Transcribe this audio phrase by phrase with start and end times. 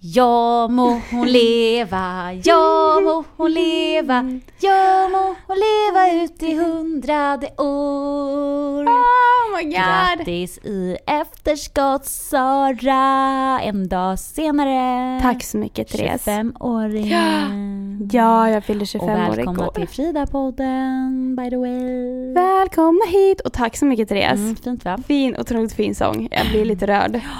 [0.00, 4.20] Ja må hon leva, ja må hon leva,
[4.62, 8.86] ja må hon leva ut i hundrade år.
[8.86, 9.74] Oh my god!
[9.74, 15.18] Grattis i efterskott Sara, en dag senare.
[15.22, 16.26] Tack så mycket Therese.
[16.28, 18.08] 25-åringen.
[18.12, 19.72] Ja, jag fyllde Och 25 år välkomna igår.
[19.72, 22.32] till Frida-podden by the way.
[22.34, 24.38] Välkomna hit och tack så mycket Therese.
[24.38, 24.98] Mm, fint va?
[25.06, 26.28] Fin, otroligt fin sång.
[26.30, 27.20] Jag blir lite rörd.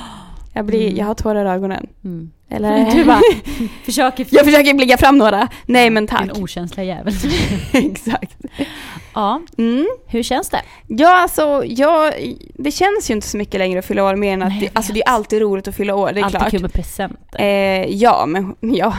[0.59, 1.87] Jag, blir, jag har tårar i ögonen.
[2.05, 2.31] Mm.
[2.51, 2.91] Eller?
[2.95, 3.21] Du bara
[3.85, 5.49] försöker jag försöker blicka fram några.
[5.67, 6.35] Nej men tack.
[6.35, 7.15] Din okänsliga jävel.
[7.73, 8.37] Exakt.
[9.15, 9.87] ja, Mm.
[10.07, 10.61] hur känns det?
[10.87, 12.13] Ja, alltså, jag,
[12.55, 14.71] det känns ju inte så mycket längre att fylla år mer än att Nej, det,
[14.73, 16.51] alltså, det är alltid roligt att fylla år, det är Alltid klart.
[16.51, 17.41] kul med presenter.
[17.41, 18.95] Eh, ja, men ja,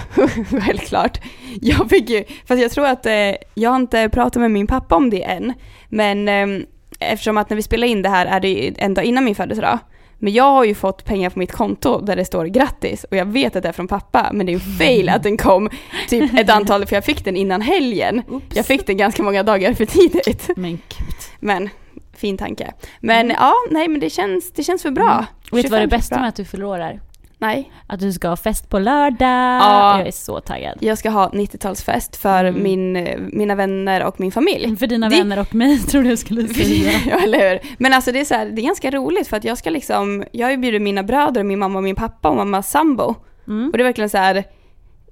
[0.65, 1.21] självklart.
[1.61, 3.13] Jag fick ju, fast jag tror att, eh,
[3.53, 5.53] jag har inte pratat med min pappa om det än,
[5.89, 6.65] men eh,
[6.99, 9.79] eftersom att när vi spelar in det här är det en dag innan min födelsedag.
[10.19, 13.25] Men jag har ju fått pengar på mitt konto där det står grattis och jag
[13.25, 15.69] vet att det är från pappa men det är ju fail att den kom
[16.07, 18.21] typ ett antal, för jag fick den innan helgen.
[18.27, 18.55] Oops.
[18.55, 20.49] Jag fick den ganska många dagar för tidigt.
[20.55, 21.15] Men gud.
[21.39, 21.69] Men,
[22.13, 22.73] fin tanke.
[22.99, 25.11] Men ja, nej men det känns, det känns för bra.
[25.11, 25.25] Mm.
[25.51, 27.08] Vet du vad det 25 känns bästa med att du är?
[27.41, 27.71] Nej.
[27.87, 29.59] Att du ska ha fest på lördag.
[29.61, 29.97] Ja.
[29.97, 30.77] Jag är så taggad.
[30.81, 32.63] Jag ska ha 90-talsfest för Mm.
[32.63, 34.77] min, eh, mina vänner och min familj.
[34.77, 36.91] För dina Det- vänner och mig tror du jag skulle säga.
[37.07, 37.59] ja, eller hur?
[37.77, 40.23] Men alltså det är så här, det är ganska roligt för att jag ska liksom,
[40.31, 43.15] jag har ju bjudit mina bröder, min mamma och min pappa och mammas sambo.
[43.47, 43.69] Mm.
[43.71, 44.43] Och det är verkligen så här,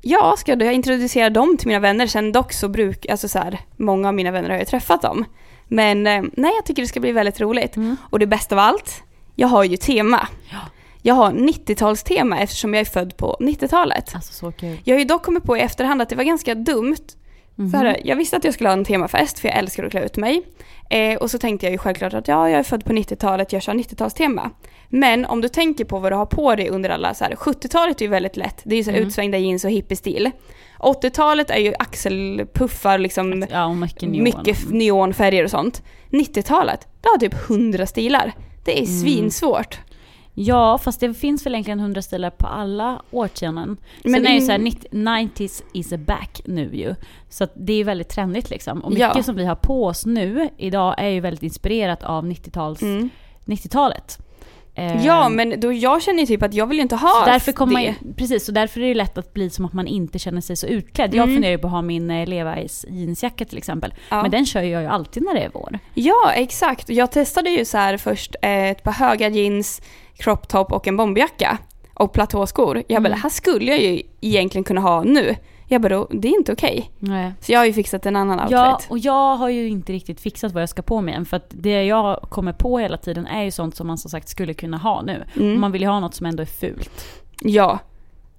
[0.02, 2.08] ja, ska jag introducera dem till mina vänner?
[2.08, 5.26] Sen dock så bruk, alltså så här, många av mina vänner har ju träffat dem.
[5.68, 7.76] Men eh, nej, jag tycker det ska bli väldigt roligt.
[7.76, 7.98] Mm.
[8.10, 9.04] Och det bästa av allt,
[9.36, 10.28] jag har ju tema.
[10.52, 10.58] Ja.
[11.08, 14.16] Jag har 90-talstema eftersom jag är född på 90-talet.
[14.16, 14.78] Alltså så kul.
[14.84, 16.96] Jag har ju dock kommit på i efterhand att det var ganska dumt.
[17.56, 17.72] Mhm.
[17.72, 20.18] För jag visste att jag skulle ha en temafest, för jag älskar att klä ut
[20.18, 20.42] mig.
[20.90, 23.62] Eh, och så tänkte jag ju självklart att ja, jag är född på 90-talet, jag
[23.62, 24.50] kör 90-talstema.
[24.90, 28.02] Men om du tänker på vad du har på dig under alla så här, 70-talet
[28.02, 29.08] är ju väldigt lätt, det är ju så här Mm.
[29.08, 30.32] utsvängda jeans och hippiestil.
[30.80, 34.24] 80-talet är ju axelpuffar, liksom Ja, och mycket neon.
[34.24, 35.84] mycket neonfärger och sånt.
[36.10, 38.32] 90-talet, det har typ 100 stilar.
[38.66, 39.02] Det är Mm.
[40.40, 43.78] Ja, fast det finns väl egentligen hundra stilar på alla årtionden.
[44.02, 46.96] Sen Men är ju in- såhär, 90s is back nu ju.
[47.30, 48.82] Så det är ju väldigt trendigt liksom.
[48.84, 49.24] Och mycket Ja.
[49.24, 53.10] som vi har på oss nu idag är ju väldigt inspirerat av 90-tals, Mm.
[53.46, 54.18] 90-talet.
[55.06, 57.52] Ja, men då jag känner ju typ att jag vill ju inte ha så därför
[57.52, 57.88] kommer man, det.
[57.88, 60.56] ju- precis, så därför är det lätt att bli som att man inte känner sig
[60.56, 61.14] så utklädd.
[61.16, 61.36] Jag Mm.
[61.36, 63.94] funderar ju på att ha min eh, Levi's jeansjacka till exempel.
[64.10, 64.22] Ja.
[64.22, 65.80] Men den kör jag ju alltid när det är vår.
[65.94, 66.90] Ja, exakt.
[66.90, 69.82] Jag testade ju så här först eh, ett par höga jeans,
[70.18, 71.58] crop top och en bomberjacka.
[71.94, 72.76] Och platåskor.
[72.88, 73.12] Jag bara, Mm.
[73.12, 75.36] det här skulle jag ju egentligen kunna ha nu.
[75.70, 76.92] Jag bara, det är inte okej.
[77.00, 77.34] Nej.
[77.42, 78.52] Så jag har ju fixat en annan outfit.
[78.52, 81.26] Ja, och jag har ju inte riktigt fixat vad jag ska på mig än.
[81.26, 84.30] För att det jag kommer på hela tiden är ju sånt som man som sagt
[84.30, 85.24] skulle kunna ha nu.
[85.36, 85.54] Mm.
[85.54, 87.06] Och man vill ju ha något som ändå är fult.
[87.42, 87.80] Ja.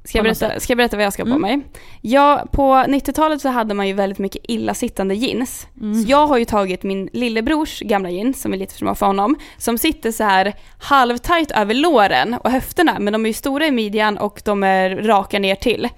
[0.05, 1.41] Ska jag, berätta, ska jag berätta vad jag ska på Mm.
[1.41, 1.61] mig?
[2.01, 5.67] Ja, på 90-talet så hade man ju väldigt mycket illasittande jeans.
[5.81, 6.03] Mm.
[6.03, 9.07] Så jag har ju tagit min lillebrors gamla jeans, som är lite för små för
[9.07, 13.67] honom, som sitter så här halvtajt över låren och höfterna, men de är ju stora
[13.67, 15.89] i midjan och de är raka ner till.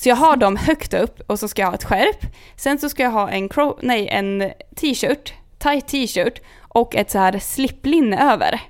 [0.00, 2.26] Så jag har dem högt upp och så ska jag ha ett skärp.
[2.56, 7.18] Sen så ska jag ha en, cro- nej, en t-shirt, tight t-shirt och ett så
[7.18, 8.60] här slipplinne över.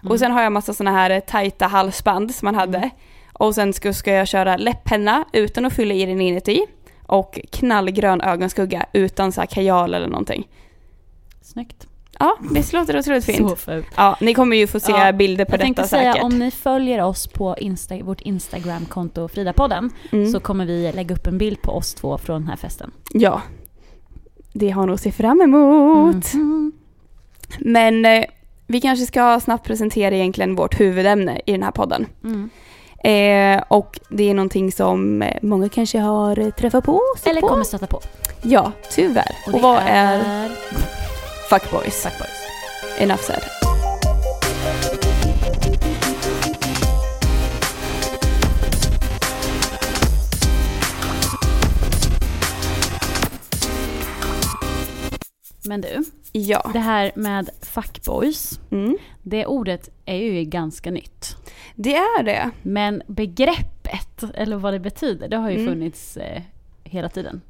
[0.00, 0.12] Mm.
[0.12, 2.90] Och sen har jag massa såna här tajta halsband som man hade.
[3.32, 6.66] Och sen ska, ska jag köra läpppenna utan att fylla i den inuti.
[7.06, 10.48] Och knallgrön ögonskugga utan så här kajal eller någonting.
[11.42, 11.86] Snyggt.
[12.18, 13.50] Ja, visst låter det otroligt fint?
[13.50, 13.86] Så fult.
[13.96, 16.24] Ja, ni kommer ju få se Ja, bilder på Jag tänkte detta säga säkert.
[16.24, 20.32] om ni följer oss på Insta- vårt Instagram-konto Fridapodden Mm.
[20.32, 22.90] så kommer vi lägga upp en bild på oss två från den här festen.
[23.12, 23.42] Ja.
[24.52, 26.34] Det har nog att se fram emot.
[26.34, 26.72] Mhm.
[27.58, 28.24] Men eh,
[28.66, 32.06] vi kanske ska snabbt presentera egentligen vårt huvudämne i den här podden.
[32.24, 32.50] Mm.
[33.04, 37.00] Eh, och det är någonting som eh, många kanske har eh, träffat på.
[37.24, 37.48] Eller på.
[37.48, 38.00] kommer stöta på.
[38.42, 39.36] Ja, tyvärr.
[39.46, 40.50] Och, det vad är
[41.50, 42.02] fuckboys?
[42.02, 42.38] Fuckboys.
[42.98, 43.42] Enough said.
[55.66, 56.70] Men du, Ja.
[56.72, 58.96] det här med fuckboys, Mm.
[59.22, 61.36] det ordet är ju ganska nytt.
[61.74, 62.50] Det är det.
[62.62, 65.68] Men begreppet, eller vad det betyder, det har ju Mm.
[65.74, 66.42] funnits eh,
[66.84, 67.40] hela tiden.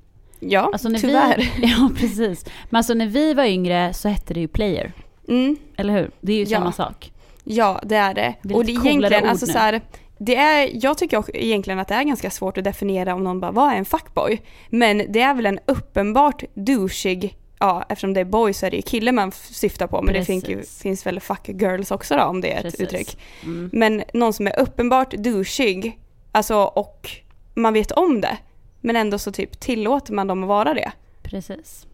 [0.41, 1.37] Ja, Alltså när tyvärr.
[1.61, 2.45] Vi, ja, precis.
[2.71, 4.93] Men alltså när vi var yngre så hette det ju player.
[5.29, 5.57] Mm.
[5.77, 6.11] Eller hur?
[6.21, 6.59] Det är ju Ja.
[6.59, 7.13] samma sak.
[7.45, 8.35] Ja, det är det.
[8.43, 9.53] Det är och det är egentligen, alltså nu.
[9.53, 9.81] så här,
[10.19, 13.41] det är, jag tycker också egentligen att det är ganska svårt att definiera om någon
[13.41, 14.43] bara, vad är en fuckboy?
[14.69, 18.77] Men det är väl en uppenbart douchig, ja eftersom det är boy så är det
[18.77, 20.83] ju kille man syftar på, men det finns, ju, Precis.
[20.83, 22.81] finns väl fuck girls också då om det är ett Precis.
[22.81, 23.19] uttryck.
[23.45, 23.71] Mm.
[23.73, 25.99] Men någon som är uppenbart douchig,
[26.33, 27.11] alltså och
[27.55, 28.37] man vet om det,
[28.85, 30.93] men ändå så typ tillåter man dem att vara det.
[31.23, 31.87] Precis.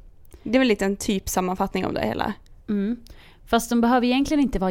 [0.42, 2.32] Det är väl lite en typ sammanfattning av det hela.
[2.68, 2.96] Mm.
[3.46, 4.70] Fast de behöver egentligen inte vara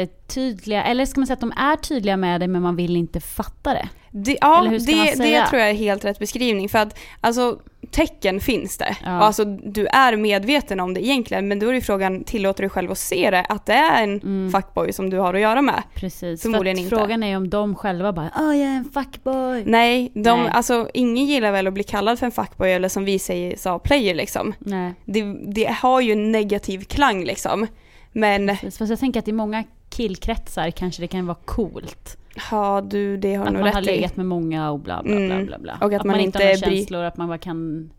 [0.00, 3.20] jättetydliga, eller ska man säga att de är tydliga med det men man vill inte
[3.20, 3.88] fatta det.
[4.10, 6.68] Det, ja, det, det tror jag är helt rätt beskrivning.
[6.68, 7.58] För att alltså,
[7.90, 8.96] tecken finns det.
[9.04, 9.18] Ja.
[9.18, 12.68] Och alltså, du är medveten om det egentligen, men då är ju frågan, tillåter du
[12.68, 13.40] själv att se det?
[13.48, 14.52] Att det är en Mm.
[14.52, 15.82] fuckboy som du har att göra med?
[15.94, 16.42] Precis.
[16.42, 16.96] Förmodligen För inte.
[16.96, 19.62] Frågan är om de själva bara Åh, jag är en fuckboy.
[19.66, 20.50] Nej, de, Nej.
[20.52, 23.78] Alltså, ingen gillar väl att bli kallad för en fuckboy eller som vi säger sa
[23.78, 24.54] player liksom.
[24.58, 25.22] Nej, Det,
[25.54, 27.66] det har ju en negativ klang liksom.
[28.12, 28.78] Men precis.
[28.78, 32.16] Fast jag tänker att i många killkretsar kanske det kan vara coolt.
[32.50, 33.96] ja du, det har Att du nog man har rätt i.
[33.96, 35.46] legat med många och bla bla bla Mm.
[35.46, 35.58] bla.
[35.58, 35.78] bla.
[35.80, 37.90] Och att man inte inte har några känslor, att man bara kan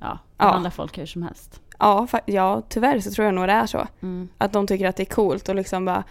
[0.00, 0.44] ja, Ja.
[0.44, 1.60] behandla folk hur som helst.
[1.78, 3.86] Ja, ja, tyvärr så tror jag nog det är så.
[4.02, 4.28] Mm.
[4.38, 6.04] Att de tycker att det är coolt och liksom bara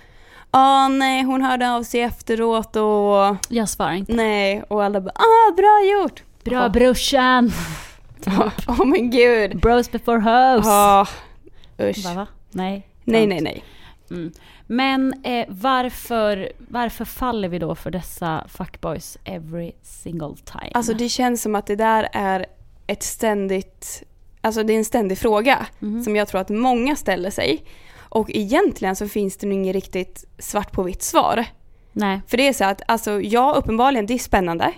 [0.51, 4.13] Åh nej, hon hörde av sig efteråt och Jag svarar inte.
[4.13, 4.63] nej.
[4.67, 6.23] Och alla bara ah, bra gjort!
[6.43, 6.69] Bra Ja.
[6.69, 7.51] brorsan!
[8.25, 9.59] Ja, Åh men gud!
[9.61, 10.65] Bros before hoes!
[10.65, 11.07] Ja,
[11.81, 12.05] usch.
[12.05, 12.27] Va, va?
[12.51, 12.87] Nej.
[13.03, 13.63] Nej, nej, nej.
[14.11, 14.31] Mm.
[14.67, 20.71] Men eh, varför, varför faller vi då för dessa fuckboys every single time?
[20.73, 22.45] Alltså det känns som att det där är
[22.87, 24.03] ett ständigt,
[24.41, 26.03] alltså det är en ständig fråga Mhm.
[26.03, 27.63] som jag tror att många ställer sig.
[28.09, 31.45] Och egentligen så finns det nog inget riktigt svart på vitt svar.
[31.91, 32.21] Nej.
[32.27, 34.73] För det är så att, alltså ja uppenbarligen det är spännande.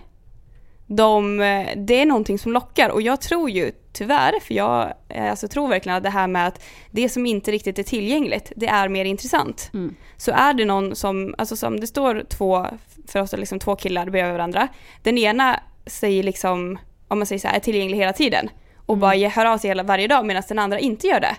[0.91, 5.29] De, eh, det är någonting som lockar och jag tror ju tyvärr, för jag eh,
[5.29, 8.67] alltså, tror verkligen att det här med att det som inte riktigt är tillgängligt, det
[8.67, 9.69] är mer intressant.
[9.73, 9.95] Mm.
[10.17, 12.65] Så är det någon som, alltså som det står två,
[13.07, 14.67] för oss liksom två killar bredvid varandra.
[15.03, 18.99] Den ena säger liksom, om man säger så här, är tillgänglig hela tiden och Mm.
[18.99, 21.35] bara hör av sig hela, varje dag medan den andra inte gör det.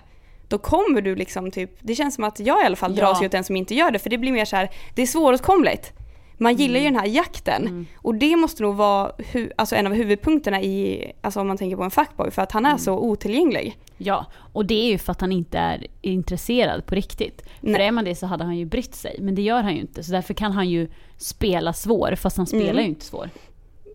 [0.47, 3.05] Då kommer du liksom typ, det känns som att jag i alla fall Ja.
[3.05, 5.01] dras ju åt den som inte gör det för det blir mer så här, det
[5.01, 5.93] är svåråtkomligt.
[6.41, 7.85] Man gillar ju den här jakten Mm.
[7.95, 11.77] och det måste nog vara hu- alltså en av huvudpunkterna i, alltså om man tänker
[11.77, 12.79] på en fuckboy för att han är Mm.
[12.79, 13.77] så otillgänglig.
[13.97, 17.41] Ja, och det är ju för att han inte är intresserad på riktigt.
[17.59, 17.87] För Nej.
[17.87, 20.03] är man det så hade han ju brytt sig, men det gör han ju inte.
[20.03, 22.83] Så därför kan han ju spela svår, fast han spelar Mm.
[22.83, 23.29] ju inte svår.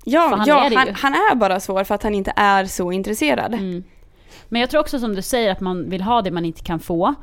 [0.05, 2.65] Ja, För han ja är han, han är bara svår för att han inte är
[2.65, 3.55] så intresserad.
[3.55, 3.85] Mm.
[4.49, 6.81] Men jag tror också som du säger att man vill ha det man inte kan
[6.81, 7.15] få.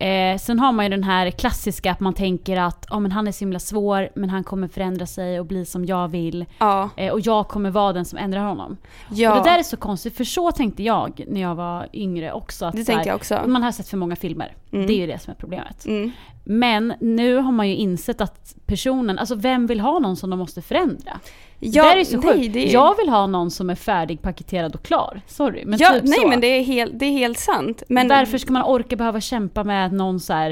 [0.00, 3.28] Eh, sen har man ju den här klassiska att man tänker att oh, men han
[3.28, 6.44] är så himla svår men han kommer förändra sig och bli som jag vill.
[6.58, 6.90] Ja.
[6.96, 8.76] Eh, och jag kommer vara den som ändrar honom.
[9.08, 9.30] ja.
[9.38, 12.66] Och det där är så konstigt för så tänkte jag när jag var yngre också.
[12.66, 13.42] Att det så här, tänkte jag också.
[13.46, 14.54] Man har sett för många filmer.
[14.72, 14.86] Mm.
[14.86, 15.86] Det är ju det som är problemet.
[15.86, 16.12] Mm.
[16.48, 20.38] Men nu har man ju insett att personen, alltså vem vill ha någon som de
[20.38, 21.20] måste förändra?
[21.60, 22.56] Ja, det är så nej, sjukt.
[22.56, 25.20] är- Jag vill ha någon som är färdig, paketerad och klar.
[25.26, 26.28] Sorry, men ja, typ nej så.
[26.28, 27.82] men det är, helt, det är helt sant.
[27.88, 30.50] Men Varför ska man orka behöva kämpa med någon så här,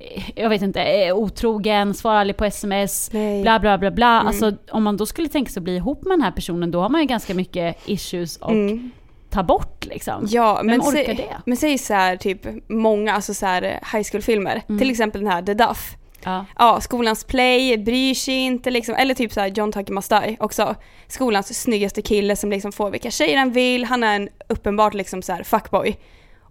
[0.00, 3.42] eh, jag vet inte, otrogen, svarar aldrig på sms, Nej.
[3.42, 4.14] bla bla bla bla.
[4.14, 4.26] Mm.
[4.26, 6.80] Alltså om man då skulle tänka sig att bli ihop med den här personen, då
[6.80, 8.90] har man ju ganska mycket issues att Mm.
[9.30, 10.26] Ta bort liksom.
[10.28, 11.36] Ja, Vem men, orkar sä- det?
[11.46, 14.62] men säg så här typ många alltså så här high school-filmer.
[14.68, 14.78] Mm.
[14.78, 15.96] Till exempel den här The Duff.
[16.24, 16.44] Ja.
[16.58, 18.94] Ja, skolans play, bryr sig inte liksom.
[18.94, 20.74] Eller typ så här John Tucker Must Die också.
[21.08, 23.84] Skolans snyggaste kille som liksom får vilka tjejer han vill.
[23.84, 25.96] Han är en uppenbart liksom så här fuckboy.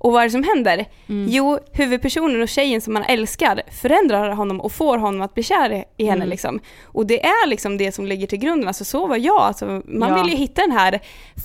[0.06, 0.86] Och vad är det som händer?
[1.10, 1.28] Mm.
[1.30, 5.84] Jo, huvudpersonen och tjejen som man älskar förändrar honom och får honom att bli kär
[5.98, 6.30] i- henne Mm.
[6.30, 6.60] liksom.
[6.84, 9.42] Och det är liksom det som ligger till grunden, alltså så var jag.
[9.42, 10.16] Alltså, man Ja.
[10.24, 11.00] vill ju hitta den här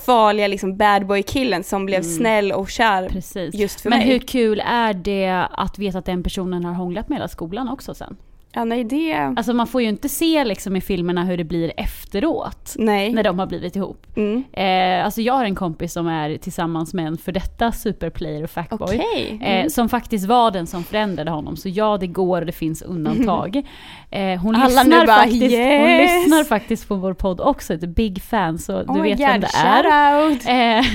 [0.05, 2.11] farliga liksom bad boy killen som blev Mm.
[2.17, 3.55] snäll och kär Precis.
[3.55, 4.07] just för Men mig.
[4.07, 7.93] hur kul är det att veta att den personen har hånglat med hela skolan också
[7.93, 8.17] sen?
[8.53, 9.13] Ja, nej det...
[9.13, 12.75] Alltså man får ju inte se liksom i filmerna hur det blir efteråt.
[12.77, 13.13] Nej.
[13.13, 14.05] När de har blivit ihop.
[14.15, 14.43] Mm.
[14.53, 18.49] Eh, alltså jag har en kompis som är tillsammans med en för detta superplayer och
[18.49, 18.77] fuckboy.
[18.81, 19.39] Okej.
[19.41, 19.69] Eh, Mm.
[19.69, 21.57] som faktiskt var den som förändrade honom.
[21.57, 23.61] Så ja, det går och det finns undantag.
[24.13, 26.23] Eh, hon, Alla lyssnar bara, faktiskt, hon yes!
[26.23, 29.27] lyssnar faktiskt på vår podd också, ett big fan, så Oh du my vet God,
[29.27, 30.79] vem det är.
[30.79, 30.85] Eh,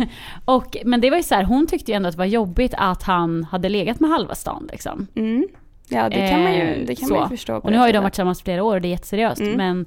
[0.44, 2.74] och, men det var ju så här, hon tyckte ju ändå att det var jobbigt
[2.76, 4.68] att han hade legat med halva stan.
[4.72, 5.06] Liksom.
[5.14, 5.46] Mm.
[5.88, 7.14] Ja, det kan man ju, Eh, det kan så.
[7.14, 7.56] man ju förstå.
[7.56, 9.40] Och nu har ju de varit tillsammans flera år och det är jätteseriöst.
[9.40, 9.56] Mm.
[9.56, 9.86] Men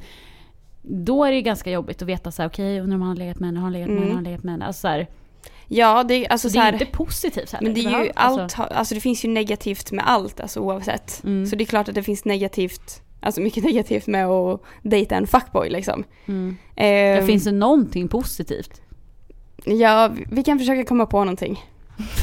[0.82, 3.16] då är det ju ganska jobbigt att veta så här, okej, undrar om han har
[3.18, 4.04] legat med henne, har han legat med Mm.
[4.04, 4.66] henne, har han legat med henne.
[4.66, 5.08] Alltså, så här,
[5.72, 7.68] Ja, det, alltså, så det är här, ju inte positivt heller.
[7.68, 11.22] men det är ju allt, alltså, alltså det finns ju negativt med allt, alltså oavsett.
[11.24, 11.46] Mm.
[11.46, 15.28] Så det är klart att det finns negativt alltså mycket negativt med att dejta en
[15.28, 16.04] fuckboy liksom.
[16.28, 16.58] Mm.
[16.76, 16.86] Eh,
[17.22, 18.82] Det finns det någonting positivt?
[19.66, 21.60] Ja, vi kan försöka komma på någonting.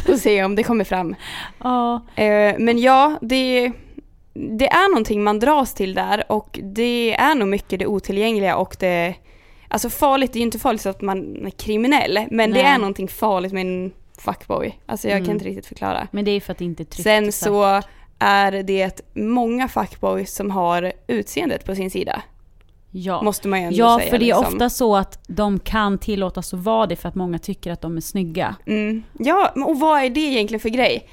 [0.08, 1.14] Och se om det kommer fram.
[1.62, 1.94] Ja.
[2.16, 3.72] Eh, men ja, det,
[4.34, 8.76] det är någonting man dras till där och det är nog mycket det otillgängliga och
[8.78, 9.14] det
[9.68, 12.72] Alltså farligt, det är ju inte farligt så att man är kriminell men det Nej.
[12.72, 14.78] är någonting farligt med en fuckboy.
[14.86, 15.26] Alltså jag Mm.
[15.26, 16.08] kan inte riktigt förklara.
[16.10, 17.02] Men det är för att det inte är tryggt.
[17.04, 17.82] Sen så
[18.18, 22.22] är det många fuckboys som har utseendet på sin sida.
[22.98, 23.22] Ja.
[23.22, 24.10] Måste man ju ändå Ja, säga.
[24.10, 24.54] för det är liksom.
[24.54, 27.96] ofta så att de kan tillåtas att vara det för att många tycker att de
[27.96, 28.56] är snygga.
[28.66, 29.02] Mm.
[29.18, 31.08] Ja, och vad är det egentligen för grej?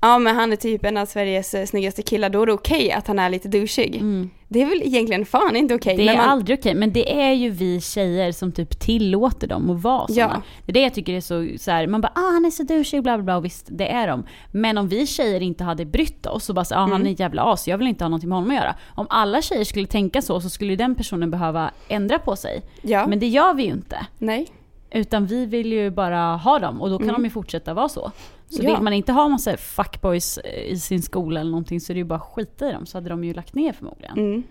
[0.00, 2.92] Ja men han är typ en av Sveriges eh, snyggaste killar, då är det okej
[2.92, 4.02] att han är lite douchig.
[4.48, 5.94] Det är väl egentligen fan inte okej.
[5.94, 6.06] Mm.
[6.06, 9.70] Det är man, aldrig okej, men det är ju vi tjejer som typ tillåter dem
[9.70, 10.18] att vara såna.
[10.18, 10.42] Ja.
[10.66, 12.62] Det är det jag tycker är så, så här, man bara ah han är så
[12.62, 14.26] douchig bla bla bla och visst det är de.
[14.52, 17.02] Men om vi tjejer inte hade brytt oss och bara så, ah, han Mm.
[17.06, 18.74] är en jävla as, jag vill inte ha någonting med honom att göra.
[18.94, 22.62] Om alla tjejer skulle tänka så så skulle den personen behöva ändra på sig.
[22.82, 24.06] ja, Men det gör vi ju inte.
[24.18, 24.46] nej.
[24.90, 27.22] Utan vi vill ju bara ha dem och då kan Mm.
[27.22, 28.10] de ju fortsätta vara så.
[28.48, 28.74] Så Ja.
[28.74, 31.98] vill man inte ha massa fuckboys eh, i sin skola eller någonting så är det
[31.98, 34.18] ju bara skita i dem så hade de ju lagt ner förmodligen.
[34.18, 34.42] Mm.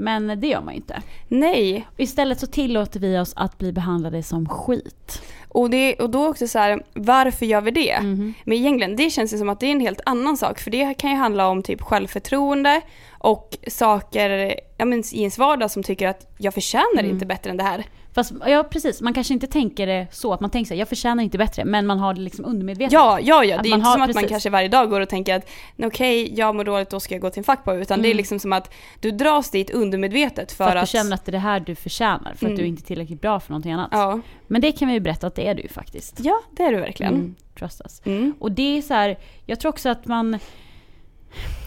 [0.00, 1.02] Men det gör man ju inte.
[1.28, 5.22] Nej, Istället så tillåter vi oss att bli behandlade som skit.
[5.48, 8.00] och, det, och då också så här, varför gör vi det?
[8.00, 8.34] Mhm.
[8.44, 10.94] Men egentligen, det känns ju som att det är en helt annan sak, för det
[10.94, 12.80] kan ju handla om typ självförtroende
[13.18, 17.10] och saker ja, men, i ens vardag som tycker att jag förtjänar Mm.
[17.10, 17.84] inte bättre än det här.
[18.14, 20.88] Fast ja precis, man kanske inte tänker det så att man tänker så här, jag
[20.88, 22.92] förtjänar inte bättre, men man har det liksom undermedvetet.
[22.92, 23.56] Ja, ja, ja.
[23.56, 24.30] Att Det är inte har- som att man precis.
[24.30, 27.20] kanske varje dag går och tänker att "Nej, okej, jag mår dåligt, då ska jag
[27.22, 27.80] gå till en fuckboy.
[27.80, 28.16] Utan det är Mm.
[28.16, 31.32] liksom som att du dras dit undermedvetet för, för att, du känner att det är
[31.32, 32.56] det här du förtjänar, för att Mm.
[32.56, 33.88] du är inte är tillräckligt bra för någonting annat.
[33.92, 34.20] Ja.
[34.46, 36.20] Men det kan vi ju berätta att det är du faktiskt.
[36.20, 37.14] ja, det är du verkligen.
[37.14, 38.02] Mm, trust us.
[38.04, 38.34] Mm.
[38.40, 40.38] Och det är så här, jag tror också att man,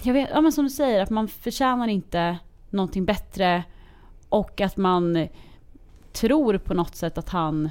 [0.03, 2.37] jag vet, ja men som du säger, att man förtjänar inte
[2.69, 3.63] någonting bättre
[4.29, 5.27] och att man
[6.13, 7.69] tror på något sätt att han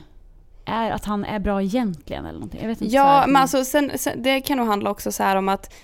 [0.64, 2.60] är, att han är bra egentligen eller någonting.
[2.60, 2.94] Jag vet inte.
[2.94, 5.74] Ja, här, men alltså sen, sen, det kan nog handla också så här om att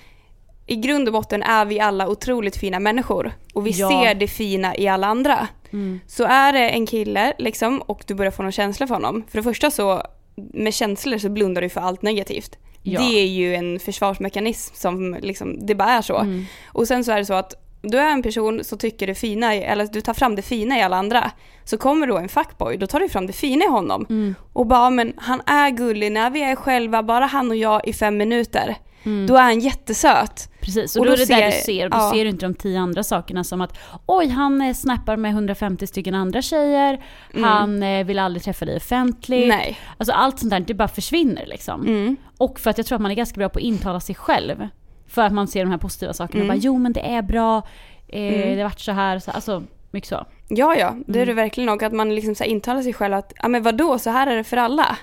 [0.67, 3.89] i grund och botten är vi alla otroligt fina människor och vi Ja.
[3.89, 5.49] ser det fina i alla andra.
[5.71, 6.01] Mm.
[6.07, 9.25] Så är det en kille liksom och du börjar få någon känsla för honom.
[9.29, 10.03] För det första så,
[10.37, 12.59] med känslor så blundar du för allt negativt.
[12.87, 13.01] Ja.
[13.01, 16.19] Det är ju en försvarsmekanism som liksom, det bara är så.
[16.19, 16.45] Mm.
[16.67, 19.55] Och sen så är det så att du är en person som tycker det fina,
[19.55, 21.31] eller du tar fram det fina i alla andra.
[21.65, 24.07] Så kommer då en fuckboy, då tar du fram det fina i honom.
[24.11, 24.35] Mm.
[24.53, 27.93] Och bara, men han är gullig när vi är själva, bara han och jag i
[27.93, 28.77] fem minuter.
[29.07, 29.27] Mm.
[29.27, 30.49] Då är han jättesöt.
[30.61, 32.11] Precis, och, Och då, då är det där du ser, och då ja.
[32.15, 35.87] ser du inte de tio andra sakerna som att oj, han eh, snappar med 150
[35.87, 37.45] stycken andra tjejer, Mm.
[37.45, 39.49] han eh, vill aldrig träffa dig offentligt.
[39.49, 39.79] Nej.
[39.99, 41.81] Alltså allt sånt där, det bara försvinner liksom.
[41.87, 42.17] Mm.
[42.39, 44.69] Och för att jag tror att man är ganska bra på att intala sig själv.
[45.09, 46.45] För att man ser de här positiva sakerna.
[46.45, 46.49] Mm.
[46.57, 47.63] Bara, jo men det är bra,
[48.09, 48.41] eh, Mm.
[48.57, 50.27] det har varit så här, så, alltså mycket så.
[50.49, 51.27] Ja, ja, det är Mm.
[51.37, 51.69] det verkligen.
[51.69, 54.37] Och att man liksom så intalar sig själv att, ja men vadå, så här är
[54.37, 54.97] det för alla.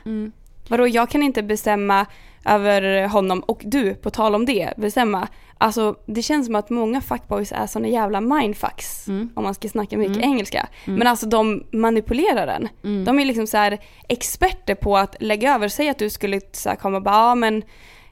[0.69, 2.05] Vadå, jag kan inte bestämma
[2.45, 5.27] över honom och du, på tal om det, bestämma.
[5.57, 9.07] Alltså det känns som att många fuckboys är såna jävla mindfucks.
[9.07, 9.29] Mm.
[9.35, 10.29] Om man ska snacka mycket Mm.
[10.29, 10.67] engelska.
[10.85, 10.99] Mm.
[10.99, 12.67] Men alltså de manipulerar den.
[12.83, 13.05] Mm.
[13.05, 13.77] De är liksom så här
[14.09, 15.67] experter på att lägga över.
[15.67, 17.63] Säg att du skulle så här komma och bara, ja men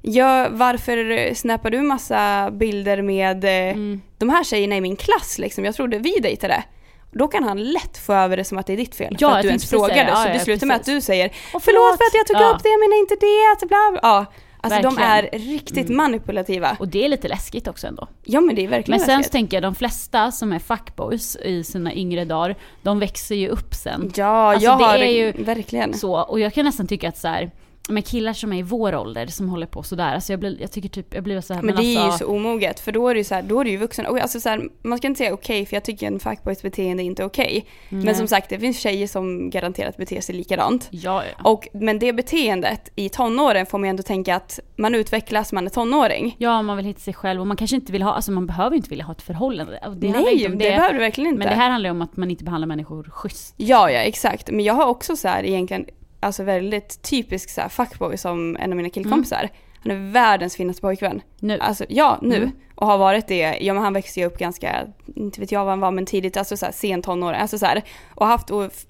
[0.02, 4.02] ja, varför snappar du massa bilder med eh, Mm.
[4.18, 5.66] de här tjejerna i min klass liksom?
[5.66, 6.64] Jag trodde vi dejtade.
[7.12, 9.16] Då kan han lätt få över det som att det är ditt fel.
[9.20, 10.04] Ja, för att du ens säga frågade.
[10.04, 10.10] det.
[10.10, 12.36] Ja, så ja, det slutar med att du säger Och Förlåt för att jag tog
[12.38, 12.56] Ja.
[12.56, 13.68] upp det, jag menar inte det.
[13.68, 14.00] Bla, bla.
[14.04, 14.26] Ja.
[14.64, 15.98] Alltså de är riktigt Mm.
[15.98, 16.78] manipulativa.
[16.80, 18.08] Och det är lite läskigt också ändå.
[18.24, 19.32] Ja men det är verkligen Men sen så läskigt.
[19.32, 23.74] tänker jag de flesta som är fuckboys i sina yngre dagar, de växer ju upp
[23.74, 24.12] sen.
[24.16, 25.94] Ja, Alltså, jag det har är ju verkligen.
[25.94, 27.52] Så, och jag kan nästan tycka att så här,
[27.90, 30.72] med killar som är i vår ålder som håller på sådär, alltså jag, blir, jag
[30.72, 33.08] tycker typ, jag blir så här, Men det är ju alltså, så omoget för då
[33.08, 34.06] är det ju så här, då är det ju vuxen.
[34.06, 37.04] Och alltså så här, man ska inte säga okej för jag tycker en fuckboys beteende
[37.04, 37.66] är inte okej.
[37.90, 38.06] nej.
[38.06, 40.88] Men som sagt det finns tjejer som garanterat beter sig likadant.
[40.92, 41.50] Ja, ja.
[41.50, 45.66] Och, men det beteendet i tonåren får man ju ändå tänka att man utvecklas, man
[45.66, 46.36] är tonåring.
[46.38, 48.76] Ja, man vill hitta sig själv och man kanske inte vill ha, alltså man behöver
[48.76, 49.80] inte vilja ha ett förhållande.
[49.96, 51.40] Det Nej, det, om behöver du verkligen inte.
[51.40, 53.54] Men det här handlar ju om att man inte behandlar människor schysst.
[53.58, 54.52] Ja, ja exakt.
[54.52, 55.86] Men jag har också så här egentligen,
[56.22, 59.50] alltså väldigt typisk så här fuckboy som en av mina killkompisar.
[59.84, 61.22] Han är världens finaste pojkvän.
[61.40, 61.60] Nu.
[61.60, 62.36] Alltså ja, nu.
[62.36, 62.52] Mm.
[62.76, 65.70] Och har varit det, ja men han växte ju upp ganska, inte vet jag vad
[65.70, 67.82] han var men tidigt, alltså så här, sent tonår, alltså så här,
[68.16, 68.48] och haft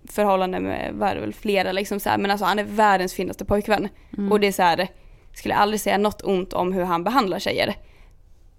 [0.09, 3.87] förhållanden med var väl flera liksom så här, men alltså han är världens finaste pojkvän.
[4.17, 4.31] Mm.
[4.31, 4.87] Och det är så här,
[5.33, 7.75] skulle aldrig säga något ont om hur han behandlar tjejer.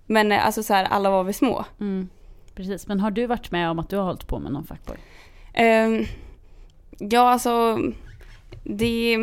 [0.06, 1.64] Men eh, alltså så här, alla var vi små.
[1.80, 2.08] Mm.
[2.54, 4.96] Precis, men har du varit med om att du har hållit på med någon fuckboy?
[5.54, 6.04] Ehm,
[6.98, 7.78] ja alltså,
[8.64, 9.18] det,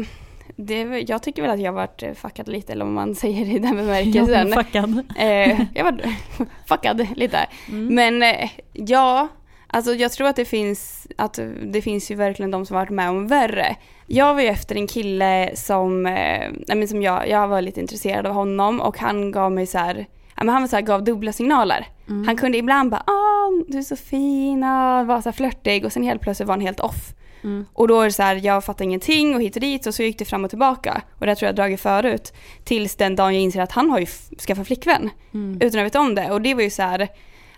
[0.55, 3.59] det, jag tycker väl att jag har varit fuckad lite, eller om man säger i
[3.59, 4.50] den bemärkelsen.
[4.50, 5.03] Ja, fuckad.
[5.17, 6.01] eh, jag var
[6.67, 7.48] fuckad lite.
[7.69, 7.95] Mm.
[7.95, 9.27] Men eh, ja,
[9.67, 13.09] alltså jag tror att det finns, att det finns ju verkligen de som varit med
[13.09, 13.75] om värre.
[14.07, 18.25] Jag var ju efter en kille som, eh, men som jag, jag var lite intresserad
[18.25, 21.31] av honom och han gav mig så här, men han var så här, gav dubbla
[21.31, 21.88] signaler.
[22.09, 22.27] Mm.
[22.27, 26.03] Han kunde ibland bara åh du är så fin, och var så flörtig och sen
[26.03, 27.13] helt plötsligt var han helt off.
[27.43, 27.65] Mm.
[27.74, 30.03] Och då är det så här, jag fattar ingenting och hit och dit och så
[30.03, 31.01] gick det fram och tillbaka.
[31.19, 32.34] Och det tror jag dragit förut.
[32.63, 34.05] Tills den dagen jag inser att han har ju
[34.48, 35.10] skaffat flickvän.
[35.34, 35.58] Mm.
[35.62, 36.31] Utan att veta om det.
[36.31, 37.08] Och det var ju så här,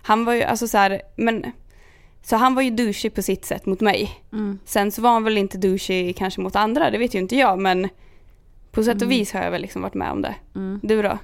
[0.02, 1.52] han var ju alltså så här, men
[2.22, 4.10] så han var ju douchig på sitt sätt mot mig.
[4.32, 4.58] Mm.
[4.64, 7.58] Sen så var han väl inte douchig kanske mot andra, det vet ju inte jag
[7.58, 7.88] men
[8.70, 9.08] på sätt och Mm.
[9.08, 10.34] vis har jag väl liksom varit med om det.
[10.54, 10.80] Mm.
[10.82, 11.18] Du då?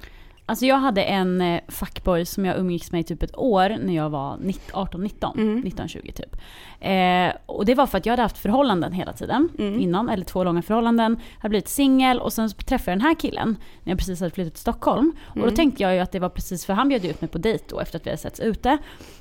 [0.49, 3.95] Alltså jag hade en eh, fuckboy som jag umgicks med i typ ett år när
[3.95, 5.63] jag var 18-19, Mm.
[5.63, 6.35] 19-20 typ.
[6.79, 9.79] Eh, och det var för att jag hade haft förhållanden hela tiden Mm.
[9.79, 11.19] innan, eller två långa förhållanden.
[11.39, 14.53] Hade blivit singel och sen träffade jag den här killen när jag precis hade flyttat
[14.53, 15.11] till Stockholm.
[15.27, 15.49] Och Mm.
[15.49, 17.63] då tänkte jag ju att det var precis, för han bjöd ut mig på dejt
[17.67, 18.77] då efter att vi hade setts ute.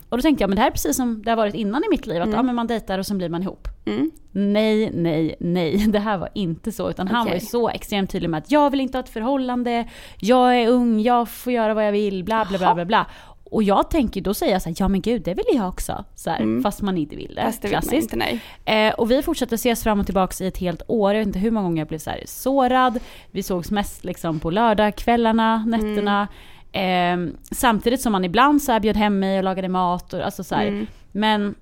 [0.09, 1.89] Och då tänkte jag men det här är precis som det har varit innan i
[1.91, 2.37] mitt liv, att Mm.
[2.37, 3.69] ja, men man dejtar och sen blir man ihop.
[3.87, 4.11] Mm.
[4.33, 5.87] Nej, nej, nej.
[5.89, 6.91] Det här var inte så.
[6.91, 7.31] Utan han Okej.
[7.31, 9.89] var ju så extremt tydlig med att jag vill inte ha ett förhållande,
[10.21, 12.85] jag är ung, jag får göra vad jag vill, bla bla bla bla.
[12.85, 13.07] bla.
[13.51, 16.05] Och jag tänker, då säger jag så här, ja men gud det vill jag också.
[16.15, 16.63] Så här, Mm.
[16.63, 17.43] Fast man inte vill det.
[17.43, 18.15] Fast det vill Klassiskt.
[18.15, 18.17] inte,
[18.65, 18.89] nej.
[18.89, 21.13] Eh, och vi fortsatte ses fram och tillbaka i ett helt år.
[21.13, 22.99] Jag vet inte hur många gånger jag blev så här sårad.
[23.31, 26.17] Vi sågs mest liksom på lördagskvällarna, nätterna.
[26.21, 26.29] Mm.
[26.73, 27.17] Eh,
[27.51, 30.13] samtidigt som man ibland så här bjöd hem mig och lagade mat.
[30.13, 30.67] Och, alltså så här.
[30.67, 30.87] Mm.
[31.13, 31.55] Men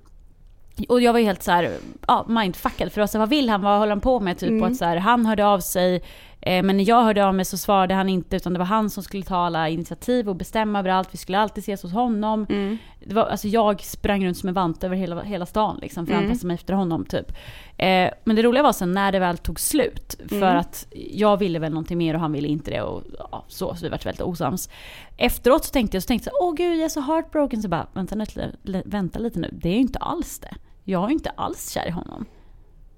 [0.89, 1.71] och jag var ju helt så här,
[2.07, 4.37] ja, mindfuckad för alltså, vad vill han, vad håller han på med?
[4.37, 4.61] Typ Mm.
[4.63, 6.01] och att så här, han hörde av sig,
[6.41, 9.03] men när jag hörde av mig så svarade han inte utan det var han som
[9.03, 11.13] skulle ta alla initiativ och bestämma över allt.
[11.13, 12.45] Vi skulle alltid ses hos honom.
[12.49, 12.77] Mm.
[13.05, 16.13] Det var, alltså jag sprang runt som en vant över hela, hela stan liksom för
[16.13, 16.29] att Mm.
[16.31, 17.31] anpassa mig efter honom typ.
[17.77, 20.57] Eh, men det roliga var sen när det väl tog slut, för Mm.
[20.57, 23.83] att jag ville väl någonting mer och han ville inte det och ja, så, så
[23.85, 24.69] vi vart väldigt osams.
[25.17, 27.67] Efteråt så tänkte jag så tänkte jag så, åh gud jag är så heartbroken, så
[27.67, 28.15] bara vänta,
[28.85, 30.53] vänta lite nu, det är ju inte alls det.
[30.83, 32.25] Jag är ju inte alls kär i honom.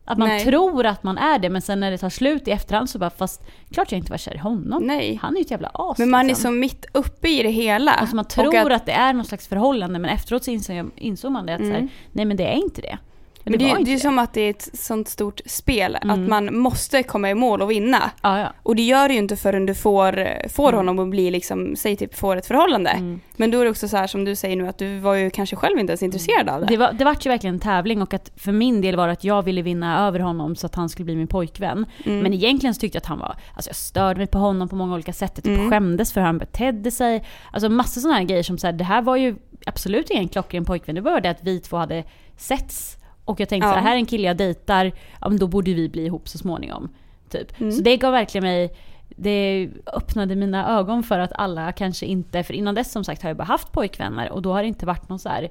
[0.10, 0.46] Att man Nej.
[0.46, 3.10] tror att man är det men sen när det tar slut i efterhand så bara
[3.10, 4.84] fast klart jag inte var kär i honom.
[4.84, 5.20] Nej.
[5.22, 5.98] Han är ju ett jävla as.
[5.98, 6.42] Men man är liksom.
[6.44, 7.92] så mitt uppe i det hela.
[7.92, 10.90] Alltså man tror att- att, det är någon slags förhållande men efteråt så insåg, jag,
[10.96, 11.90] insåg man det att så här, Mm.
[12.12, 12.98] nej men det är inte det.
[13.44, 16.10] Men det, det inte är som att det är ett sånt stort spel, Mm.
[16.24, 18.12] att man måste komma i mål och vinna.
[18.22, 18.54] Ja, ja.
[18.64, 20.78] Och det gör du ju inte förrän du får, får Mm.
[20.78, 22.90] honom att bli liksom, säg typ får ett förhållande.
[22.90, 23.20] Mm.
[23.38, 25.30] Men då är det också så här som du säger nu att du var ju
[25.30, 26.68] kanske själv inte ens intresserad av det.
[26.68, 29.14] Det, var, det vart ju verkligen en tävling och att för min del var det
[29.14, 31.86] att jag ville vinna över honom så att han skulle bli min pojkvän.
[32.06, 32.20] Mm.
[32.20, 34.76] Men egentligen så tyckte jag att han var, alltså jag störde mig på honom på
[34.76, 35.32] många olika sätt.
[35.36, 35.70] Jag typ Mm.
[35.70, 37.24] skämdes för hur han betedde sig.
[37.54, 40.66] Alltså massa sådana här grejer som så här, det här var ju absolut ingen klockren
[40.66, 40.96] pojkvän.
[40.96, 42.04] Det var det att vi två hade
[42.38, 42.96] setts.
[43.30, 43.74] Och jag tänkte Ja.
[43.74, 46.28] så här, här är en kille jag dejtar, ja men då borde vi bli ihop
[46.30, 46.90] så småningom.
[47.30, 47.60] Typ.
[47.62, 47.72] Mm.
[47.72, 48.76] Så det gav verkligen mig
[49.10, 53.30] det öppnade mina ögon för att alla kanske inte, för innan dess som sagt har
[53.30, 55.50] jag bara haft pojkvänner och då har det inte varit någon så här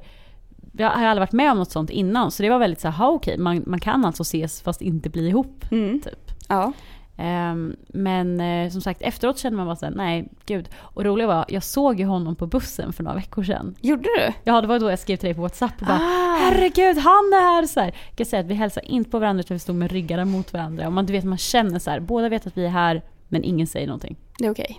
[0.72, 2.96] jag har aldrig varit med om något sånt innan så det var väldigt så här,
[2.98, 5.64] "Ha, okej, man, man kan alltså ses fast inte bli ihop.
[5.70, 6.00] Mm.
[6.00, 6.32] Typ.
[6.48, 6.72] Ja.
[7.20, 10.68] Ehm, men eh, som sagt efteråt kände man bara såhär, nej gud.
[10.76, 13.74] Och det roliga var, jag såg ju honom på bussen för några veckor sedan.
[13.80, 14.32] Gjorde du?
[14.44, 16.38] Ja det var då jag skrev till dig på WhatsApp och bara Ah.
[16.40, 17.66] herregud han är här!
[17.66, 17.94] Så här.
[18.08, 20.52] Jag kan säga att vi hälsade inte på varandra utan vi stod med ryggarna mot
[20.52, 20.86] varandra.
[20.86, 23.44] Och man, du vet, man känner så här, båda vet att vi är här men
[23.44, 24.16] ingen säger någonting.
[24.38, 24.78] Det är okej.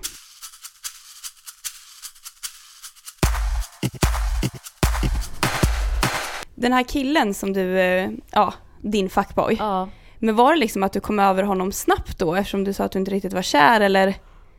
[6.55, 9.55] Den här killen som du, eh, ja, din fuckboy.
[9.59, 9.89] Ja.
[10.19, 12.91] Men var det liksom att du kom över honom snabbt då eftersom du sa att
[12.91, 14.15] du inte riktigt var kär eller?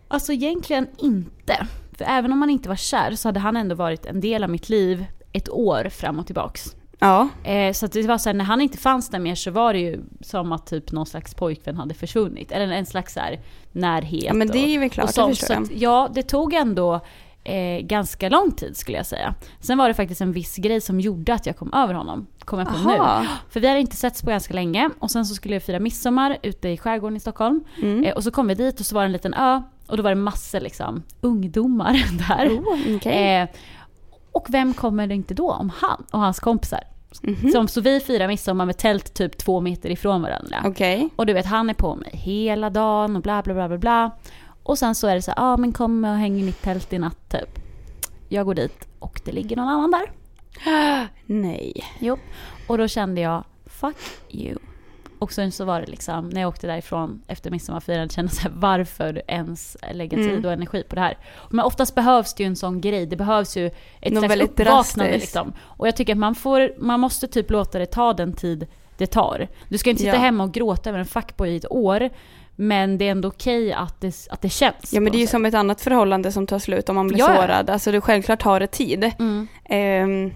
[0.09, 1.67] Alltså egentligen inte.
[1.99, 4.51] För även om man inte var kär så hade han ändå varit en del av
[4.51, 6.77] mitt liv ett år fram och tillbaks.
[6.99, 7.29] Ja.
[7.45, 9.79] Eh, så det var så här, när han inte fanns där mer så var det
[9.79, 12.53] ju som att typ någon slags pojkvän hade försvunnit.
[12.53, 13.41] Eller en slags så här
[13.73, 14.25] närhet.
[14.25, 15.41] Ja men det och, är väl klart, och sånt.
[15.41, 17.01] det Så att, ja, det tog ändå
[17.45, 19.35] eh, ganska lång tid skulle jag säga.
[19.61, 22.27] Sen var det faktiskt en viss grej som gjorde att jag kom över honom.
[22.45, 22.95] Kom jag på nu.
[22.95, 23.27] Aha.
[23.51, 26.39] För vi hade inte setts på ganska länge och sen så skulle jag fira midsommar
[26.43, 27.65] ute i skärgården i Stockholm.
[27.83, 28.05] Mm.
[28.05, 30.03] Eh, och så kom vi dit och så var det en liten ö och då
[30.03, 31.93] var det massor liksom ungdomar
[32.29, 32.49] där.
[32.49, 33.37] Oh, okej.
[33.37, 33.49] Eh,
[34.33, 36.81] och vem kommer det inte då om han och hans kompisar?
[37.23, 37.51] Mhm.
[37.51, 40.57] Som, så vi firar midsommar med tält typ två meter ifrån varandra.
[40.65, 41.09] Okej.
[41.17, 44.11] Och du vet han är på mig hela dagen och bla bla bla bla bla.
[44.63, 46.93] Och sen så är det så ja ah, men kom och häng i mitt tält
[46.93, 47.59] i natt typ.
[48.29, 50.11] Jag går dit och det ligger någon annan där.
[51.27, 51.85] Nej.
[51.99, 52.19] Jo.
[52.69, 53.97] Och då kände jag, fuck
[54.31, 54.57] you.
[55.19, 58.43] Och sen så var det liksom, när jag åkte därifrån efter midsommarfirandet, kände jag så
[58.43, 60.45] här, varför ens lägga tid Mm.
[60.45, 61.19] och energi på det här?
[61.51, 63.67] Men oftast behövs det ju en sån grej, det behövs ju
[64.01, 65.53] ett Något slags uppvaknande liksom.
[65.61, 69.07] Och jag tycker att man, får, man måste typ låta det ta den tid det
[69.07, 69.49] tar.
[69.69, 70.21] Du ska inte sitta Ja.
[70.21, 72.11] hemma och gråta över en fuckboy i ett år,
[72.57, 74.93] Men det är ändå okej att det, att det känns.
[74.93, 77.19] Ja men det är ju som ett annat förhållande som tar slut om man blir
[77.19, 77.43] Ja, ja.
[77.43, 77.71] sårad.
[77.71, 79.11] Alltså det självklart tar det tid.
[79.19, 79.49] Mm.
[79.65, 80.33] Ehm,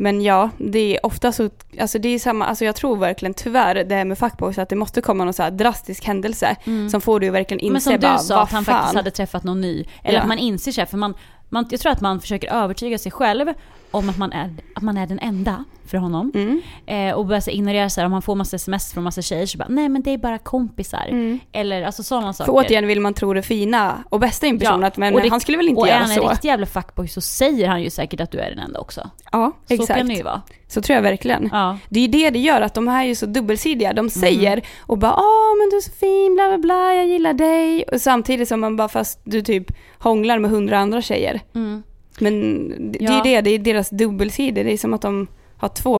[0.00, 3.74] men ja, det är ofta så, alltså det är samma, alltså jag tror verkligen tyvärr
[3.84, 6.90] det här med fuckboys att det måste komma någon så här drastisk händelse Mm.
[6.90, 8.74] som får dig att verkligen inse Men som bara, du sa, vad att han fan.
[8.74, 9.84] faktiskt hade träffat någon ny.
[10.04, 10.20] Eller Ja.
[10.22, 11.14] att man inser sig, för man,
[11.48, 13.46] man, jag tror att man försöker övertyga sig själv
[13.90, 16.32] om att man är, att man är den enda för honom.
[16.34, 16.60] Mm.
[16.86, 19.46] Eh, och börjar så ignorera så här, om man får massa sms från massa tjejer
[19.46, 21.06] så bara nej men det är bara kompisar.
[21.08, 21.38] Mm.
[21.52, 22.52] Eller alltså sådana saker.
[22.52, 25.20] För återigen vill man tro det fina och bästa i en person, Ja, men och
[25.22, 26.28] det- han skulle väl inte och är göra han en så.
[26.28, 29.10] riktig jävla fuckboy så säger han ju säkert att du är den enda också.
[29.32, 29.98] Ja, Så exakt.
[29.98, 30.42] kan det ju vara.
[30.68, 31.48] Så tror jag verkligen.
[31.52, 31.78] Ja.
[31.88, 33.90] Det är ju det det gör, att de här är ju så dubbelsidiga.
[33.90, 34.04] Mm.
[34.06, 37.32] De säger och bara åh men du är så fin, bla bla bla, jag gillar
[37.32, 37.82] dig.
[37.92, 39.66] Och samtidigt som man bara fast du typ
[39.98, 41.40] hånglar med hundra andra tjejer.
[41.54, 41.82] Mm.
[42.20, 43.22] Men det, Ja.
[43.24, 44.64] det är det, det är deras dubbelsidor.
[44.64, 45.96] Det är som att de har två.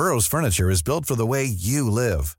[0.00, 2.34] Burrow's furniture is built for the way you live.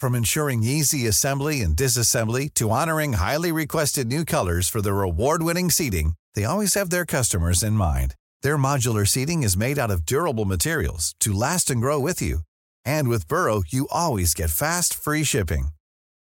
[0.00, 5.70] From ensuring easy assembly and disassembly to honoring highly requested new colors for their award-winning
[5.70, 8.14] seating, they always have their customers in mind.
[8.42, 12.40] Their modular seating is made out of durable materials to last and grow with you.
[12.86, 15.68] And with Burrow, you always get fast, free shipping.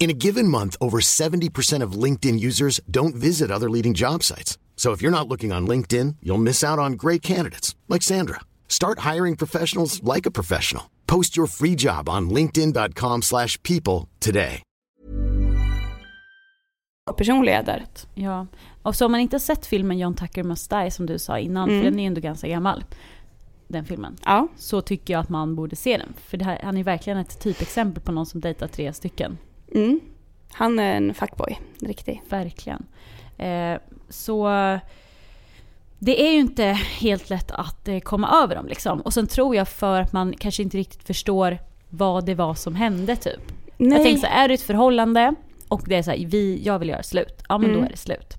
[0.00, 4.56] In a given month, over 70% of LinkedIn users don't visit other leading job sites.
[4.76, 8.40] So if you're not looking on LinkedIn, you'll miss out on great candidates like Sandra.
[8.68, 10.84] Start hiring professionals like a professional.
[11.06, 14.62] Post your free job on linkedin.com/people today.
[17.16, 17.84] personligheter.
[18.14, 18.46] Ja.
[18.82, 21.38] Och så om man inte har sett filmen John Tucker Must Die som du sa
[21.38, 21.82] innan, Mm.
[21.82, 22.84] för den är ändå ganska gammal.
[23.68, 24.16] Den filmen.
[24.24, 26.12] Ja, Så tycker jag att man borde se den.
[26.26, 29.38] För det här, han är verkligen ett typexempel på någon som dejtar tre stycken.
[29.74, 30.00] Mm.
[30.52, 32.22] han är en fuckboy, riktig.
[32.28, 32.86] Verkligen.
[33.38, 33.78] Eh,
[34.08, 34.48] så
[35.98, 36.64] det är ju inte
[37.00, 39.00] helt lätt att eh, komma över dem liksom.
[39.00, 42.74] Och sen tror jag för att man kanske inte riktigt förstår vad det var som
[42.74, 43.52] hände typ.
[43.76, 43.92] Nej.
[43.98, 45.34] Jag tänker så här, är det ett förhållande
[45.68, 47.42] och det är så här, vi, jag vill göra slut.
[47.48, 47.80] Ja men Mm.
[47.80, 48.34] då är det slut.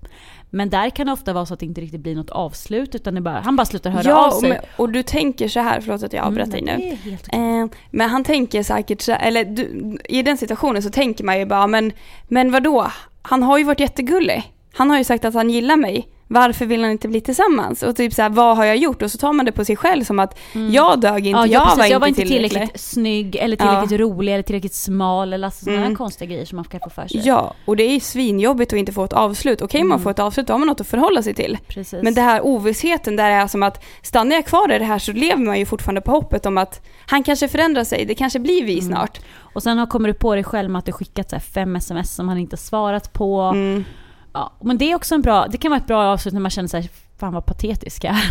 [0.50, 3.16] Men där kan det ofta vara så att det inte riktigt blir något avslut utan
[3.16, 4.50] det bara, han bara slutar höra ja, av sig.
[4.52, 7.62] Och, men- och du tänker så här, förlåt att jag avbröt dig Mm, nu.
[7.64, 11.46] Eh, men han tänker säkert så eller du, i den situationen så tänker man ju
[11.46, 11.92] bara, men,
[12.28, 12.92] men vadå?
[13.22, 14.54] Han har ju varit jättegullig.
[14.74, 16.08] Han har ju sagt att han gillar mig.
[16.32, 17.84] Varför vill han inte bli tillsammans?
[17.84, 19.02] Och typ så här, vad har jag gjort?
[19.02, 20.40] Och så tar man det på sig själv som att
[20.72, 21.52] jag dög inte, Mm.
[21.52, 22.52] Ja, jag, precis, var jag var inte inte tillräcklig.
[22.62, 23.66] tillräckligt snygg eller Ja.
[23.72, 25.96] tillräckligt rolig eller tillräckligt smal eller alltså sådana Mm.
[25.96, 27.22] konstiga grejer som man kan få för sig.
[27.26, 29.62] Ja, och det är ju svinjobbigt att inte få ett avslut.
[29.62, 30.04] Okej, man Mm.
[30.04, 31.58] får ett avslut, då har man något att förhålla sig till.
[31.68, 32.04] Precis.
[32.04, 35.12] Men det här ovissheten där är som att stannar jag kvar i det här så
[35.12, 38.64] lever man ju fortfarande på hoppet om att han kanske förändrar sig, det kanske blir
[38.66, 38.86] vi Mm.
[38.92, 39.20] snart.
[39.54, 42.28] Och sen kommer du på dig själv med att du skickat så fem sms som
[42.30, 43.54] han inte svarat på.
[44.34, 44.44] Mm.
[44.44, 46.52] Ja, men det är också en bra, det kan vara ett bra avslut när man
[46.52, 46.90] känner sig
[47.20, 48.24] fan vad patetisk jag är.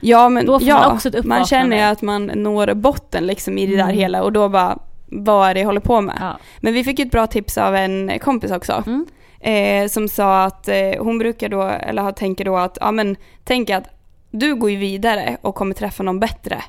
[0.00, 3.58] Ja, men Då får ja, man också ett man känner att man når botten liksom
[3.58, 3.96] i det där Mm.
[3.96, 6.16] hela och då bara, vad är det jag håller på med?
[6.20, 6.38] Ja.
[6.60, 8.82] Men vi fick ett bra tips av en kompis också.
[8.86, 9.06] Mm.
[9.40, 13.70] Eh, som sa att eh, hon brukar då, eller tänker då att, ja men tänk
[13.70, 13.84] att
[14.30, 16.62] du går ju vidare och kommer träffa någon bättre.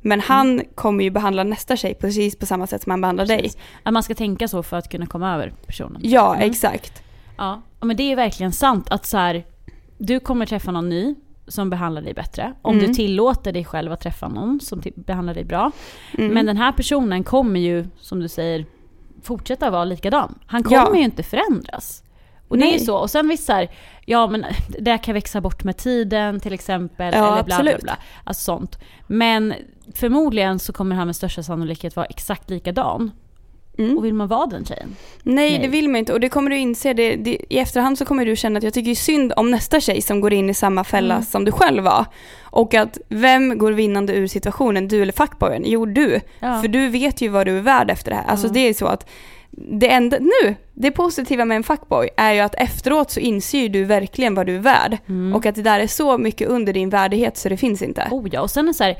[0.00, 3.42] Men han kommer ju behandla nästa tjej precis på samma sätt som han behandlar dig.
[3.42, 3.58] Precis.
[3.82, 6.00] Att man ska tänka så för att kunna komma över personen.
[6.04, 6.50] Ja, Mm.
[6.50, 7.02] exakt.
[7.36, 9.44] Ja, ja, men det är verkligen sant att så här,
[9.98, 11.14] du kommer träffa någon ny
[11.48, 12.54] som behandlar dig bättre.
[12.62, 12.86] Om Mm.
[12.88, 15.70] du tillåter dig själv att träffa någon som behandlar dig bra.
[16.18, 16.32] Mm.
[16.34, 18.66] Men den här personen kommer ju, som du säger,
[19.22, 20.38] fortsätta vara likadan.
[20.46, 20.96] Han kommer Ja.
[20.96, 22.02] ju inte förändras.
[22.48, 22.78] Och det är Nej.
[22.78, 22.96] ju så.
[22.96, 23.68] Och sen vissa här,
[24.06, 24.44] ja men
[24.78, 27.14] det kan växa bort med tiden till exempel.
[27.14, 27.80] Ja, eller bla, bla, absolut.
[27.82, 27.96] bla.
[28.24, 28.78] Alltså sånt.
[29.06, 29.54] Men
[29.94, 33.10] förmodligen så kommer han med största sannolikhet vara exakt likadan.
[33.78, 33.98] Mm.
[33.98, 34.96] Och vill man vara den tjejen?
[35.22, 35.58] Nej, Nej.
[35.62, 36.12] det vill man inte.
[36.12, 38.74] Och det kommer du inse, det, det, i efterhand så kommer du känna att jag
[38.74, 41.24] tycker synd om nästa tjej som går in i samma fälla Mm.
[41.26, 42.04] som du själv var.
[42.42, 45.62] Och att vem går vinnande ur situationen, du eller fuckboyen?
[45.66, 46.20] Jo, du.
[46.40, 46.60] Ja.
[46.60, 48.24] För du vet ju vad du är värd efter det här.
[48.26, 48.54] Alltså Mm.
[48.54, 49.08] det är så att
[49.50, 53.84] det enda, nu, det positiva med en fuckboy är ju att efteråt så inser du
[53.84, 54.98] verkligen vad du är värd.
[55.08, 55.34] Mm.
[55.36, 58.08] Och att det där är så mycket under din värdighet så det finns inte.
[58.10, 58.96] Oh ja, och sen är det så här,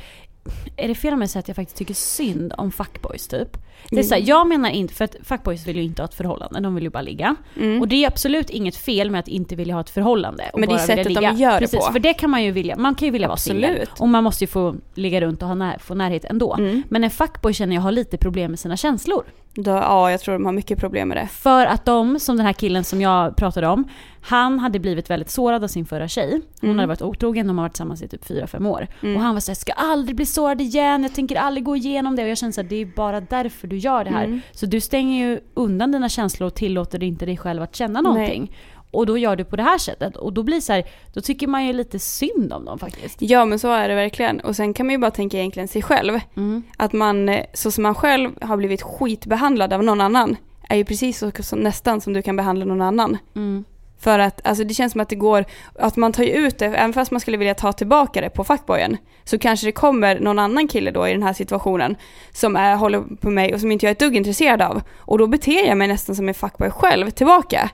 [0.76, 3.52] är det fel om jag säger att jag faktiskt tycker synd om fuckboys typ?
[3.90, 4.04] Det är Mm.
[4.04, 6.74] så här, jag menar inte, för att fuckboys vill ju inte ha ett förhållande, de
[6.74, 7.36] vill ju bara ligga.
[7.56, 7.80] Mm.
[7.80, 10.50] Och det är absolut inget fel med att inte vilja ha ett förhållande.
[10.52, 11.32] Och Men det är sättet de ligga.
[11.32, 11.92] gör det Precis, på.
[11.92, 12.76] för det kan man ju vilja.
[12.76, 13.64] Man kan ju vilja vara singel.
[13.70, 14.00] Absolut.
[14.00, 16.54] Och man måste ju få ligga runt och ha när, få närhet ändå.
[16.54, 16.82] Mm.
[16.88, 19.24] Men en fuckboy känner jag har lite problem med sina känslor.
[19.64, 21.26] Då, ja, jag tror de har mycket problem med det.
[21.26, 23.84] För att de, som den här killen som jag pratade om,
[24.20, 26.30] han hade blivit väldigt sårad av sin förra tjej.
[26.60, 26.76] Hon Mm.
[26.78, 28.86] hade varit otrogen, de har varit tillsammans i typ 4-5 år.
[29.02, 29.16] Mm.
[29.16, 32.22] Och han var såhär, ska aldrig bli sårad igen, jag tänker aldrig gå igenom det.
[32.22, 34.24] Och jag kände såhär, det är bara därför du gör det här.
[34.24, 34.40] Mm.
[34.52, 38.52] Så du stänger ju undan dina känslor och tillåter inte dig själv att känna någonting.
[38.90, 40.16] Och då gör du på det här sättet.
[40.16, 43.16] Och då blir så här, då tycker man ju lite synd om dem faktiskt.
[43.22, 44.40] Ja, men så är det verkligen.
[44.40, 46.20] Och sen kan man ju bara tänka egentligen sig själv.
[46.36, 46.62] Mm.
[46.76, 50.36] Att man, eh, så som man själv har blivit skitbehandlad av någon annan,
[50.68, 53.18] är ju precis så som, nästan som du kan behandla någon annan.
[53.36, 53.64] Mm.
[54.00, 56.66] För att alltså det känns som att det går, att man tar ju ut det,
[56.66, 60.38] även fast man skulle vilja ta tillbaka det på fuckboyen, så kanske det kommer någon
[60.38, 61.96] annan kille då i den här situationen
[62.32, 64.82] som är, håller på mig och som inte jag är ett dugg intresserad av.
[64.98, 67.70] Och då beter jag mig nästan som en fuckboy själv tillbaka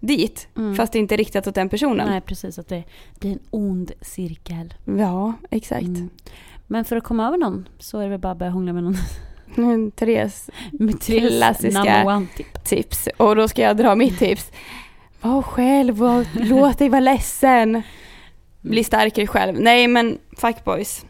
[0.00, 0.74] dit, Mm.
[0.76, 2.08] fast det inte är riktat åt den personen.
[2.08, 2.84] Nej precis, att det
[3.20, 4.74] blir en ond cirkel.
[4.84, 5.82] Ja, exakt.
[5.82, 6.10] Mm.
[6.66, 8.82] Men för att komma över någon så är det väl bara att börja hångla med
[8.82, 8.96] någon
[9.56, 9.90] Mm.
[9.90, 11.78] Therese med Therese Klassiska.
[11.78, 12.64] number one tip.
[12.64, 14.52] tips, och då ska jag dra mitt tips.
[15.20, 17.82] Var själv och låt dig vara ledsen.
[18.60, 19.60] Bli starkare själv.
[19.60, 21.04] Nej men fuckboys,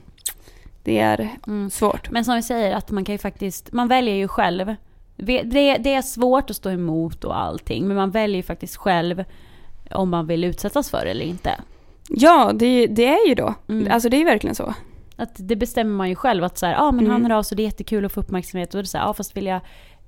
[0.85, 1.71] det är Mm.
[1.71, 2.11] svårt.
[2.11, 4.75] Men som vi säger, att man kan ju faktiskt, man väljer ju själv.
[5.23, 5.43] Det,
[5.79, 9.25] det är svårt att stå emot och allting, men man väljer faktiskt själv
[9.91, 11.61] om man vill utsättas för det eller inte.
[12.09, 13.55] Ja, det, det är ju då.
[13.69, 13.93] Mm.
[13.93, 14.75] Alltså det är ju verkligen så.
[15.17, 17.11] Att det bestämmer man ju själv att så här, ja men Mm.
[17.13, 18.75] han hör av sig, det är jättekul att få uppmärksamhet.
[18.75, 19.61] Och det är så här, ja fast vill jag,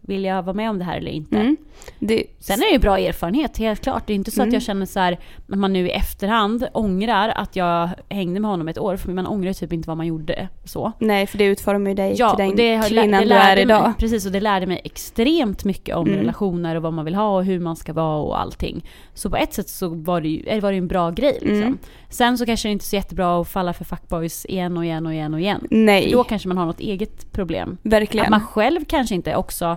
[0.05, 1.37] vill jag vara med om det här eller inte?
[1.37, 1.57] Mm.
[1.99, 4.07] Det, Sen är det ju bra erfarenhet, helt klart.
[4.07, 4.49] Det är inte så Mm.
[4.49, 8.51] att jag känner så här, att man nu i efterhand ångrar att jag hängde med
[8.51, 10.93] honom ett år, för man ångrar typ inte vad man gjorde så.
[10.99, 13.27] nej, för det utformar ju dig Ja, till den det, har- kvinnan det du är
[13.27, 13.83] lärde idag.
[13.83, 16.19] Mig, precis, och det lärde mig extremt mycket om Mm.
[16.19, 18.85] relationer och vad man vill ha och hur man ska vara och allting.
[19.15, 21.57] Så på ett sätt så var det ju, eller var det en bra grej liksom.
[21.63, 21.79] Mm.
[22.09, 25.07] Sen så kanske det inte är så jättebra att falla för fuckboys igen och igen
[25.07, 25.67] och igen och igen.
[25.71, 27.79] Nej, Då kanske man har något eget problem.
[27.83, 28.25] verkligen.
[28.25, 29.77] Att man själv kanske inte också,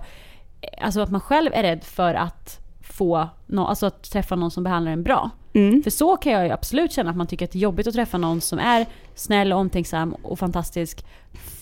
[0.82, 4.64] alltså att man själv är rädd för att få, nå, alltså att träffa någon som
[4.64, 5.30] behandlar en bra.
[5.54, 5.84] Mm.
[5.84, 7.94] För så kan jag ju absolut känna att man tycker att det är jobbigt att
[7.94, 11.06] träffa någon som är snäll och omtänksam och fantastisk.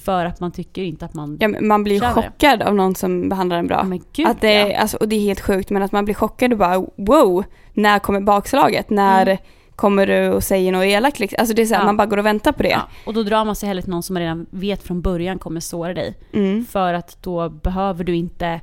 [0.03, 1.37] För att man tycker inte att man...
[1.41, 2.11] Ja, man blir det.
[2.11, 3.87] chockad av någon som behandlar en bra.
[4.13, 4.77] Gud att det, ja.
[4.79, 7.99] alltså, och det är helt sjukt, men att man blir chockad och bara wow, när
[7.99, 8.89] kommer bakslaget?
[8.89, 9.37] När Mm.
[9.75, 11.19] kommer du och säger något elakt?
[11.19, 11.35] Liksom?
[11.39, 11.85] Alltså det är så här, Ja.
[11.85, 12.69] man bara går och väntar på det.
[12.69, 15.39] Ja, och då drar man sig hellre till någon som man redan vet från början
[15.39, 16.17] kommer såra dig.
[16.33, 16.65] Mm.
[16.65, 18.61] För att då behöver du inte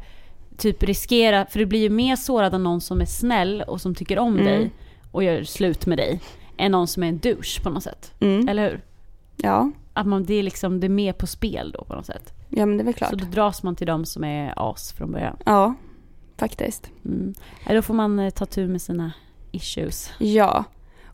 [0.60, 3.94] typ riskera, för du blir ju mer sårad av någon som är snäll och som
[3.94, 4.44] tycker om Mm.
[4.44, 4.70] dig
[5.12, 6.20] och gör slut med dig.
[6.56, 8.12] Än någon som är en douche på något sätt.
[8.20, 8.48] Mm.
[8.48, 8.80] Eller hur?
[9.36, 9.70] Ja.
[9.92, 12.32] Att man, det är liksom det är mer på spel då på något sätt.
[12.48, 13.10] ja, men det är väl klart.
[13.10, 15.36] Så då dras man till de som är as från början.
[15.46, 15.74] Ja,
[16.36, 16.90] faktiskt.
[17.04, 17.34] Mm.
[17.68, 19.12] Då får man eh, ta tur med sina
[19.52, 20.10] issues.
[20.18, 20.64] Ja,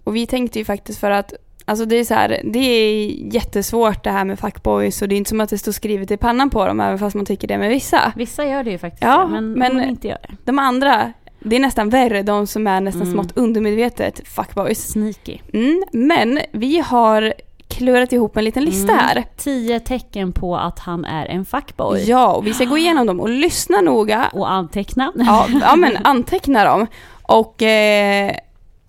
[0.04, 1.32] och vi tänkte ju faktiskt för att
[1.68, 5.16] Alltså det är så här, det är jättesvårt det här med fuckboys och det är
[5.16, 7.58] inte som att det står skrivet i pannan på dem även fast man tycker det
[7.58, 8.12] med vissa.
[8.16, 10.34] Vissa gör det ju faktiskt, Ja, men, men- men inte gör det.
[10.44, 13.12] De andra, det är nästan värre, de som är nästan Mm.
[13.14, 14.88] smått undermedvetet fuckboys.
[14.88, 15.38] Sneaky.
[15.52, 17.34] Mm, men vi har
[17.68, 19.04] klurat ihop en liten lista Mm.
[19.04, 19.24] här.
[19.36, 22.04] Tio tecken på att han är en fuckboy.
[22.10, 24.30] Ja, och vi ska gå igenom dem och lyssna noga.
[24.32, 25.12] Och anteckna.
[25.16, 26.86] Ja, ja men anteckna dem.
[27.22, 28.32] Och eh,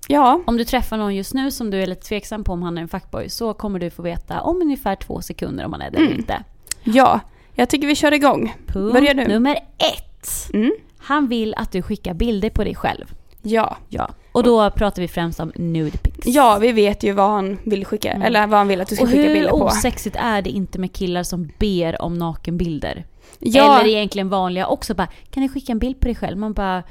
[0.08, 2.78] ja, Om du träffar någon just nu som du är lite tveksam på om han
[2.78, 5.92] är en fuckboy så kommer du få veta om ungefär två sekunder om han är
[5.92, 6.20] det eller Mm.
[6.20, 6.44] inte.
[6.84, 7.20] ja,
[7.56, 8.56] jag tycker vi kör igång.
[8.68, 9.28] Punkt Börja du.
[9.28, 10.54] nummer ett.
[10.54, 13.06] Mm, Han vill att du skickar bilder på dig själv.
[13.42, 13.78] ja.
[13.90, 14.10] Ja.
[14.32, 16.28] Och då pratar vi främst om nude pics.
[16.28, 18.22] Ja, vi vet ju vad han vill skicka, Mm.
[18.28, 19.56] eller vad han vill att du ska och skicka hur bilder på.
[19.66, 23.06] osexigt är det inte med killar som ber om nakenbilder?
[23.40, 26.38] Ja, Eller egentligen vanliga också bara, kan du skicka en bild på dig själv?
[26.38, 26.84] Man bara,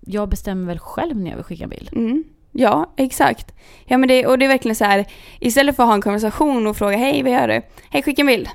[0.00, 1.88] jag bestämmer väl själv när jag vill skicka en bild.
[1.92, 2.24] mm,
[2.56, 3.52] ja, exakt.
[3.84, 5.04] Ja, men det, och det är verkligen så här,
[5.40, 7.62] istället för att ha en konversation och fråga hej, vad gör du?
[7.90, 8.48] Hej, skicka en bild.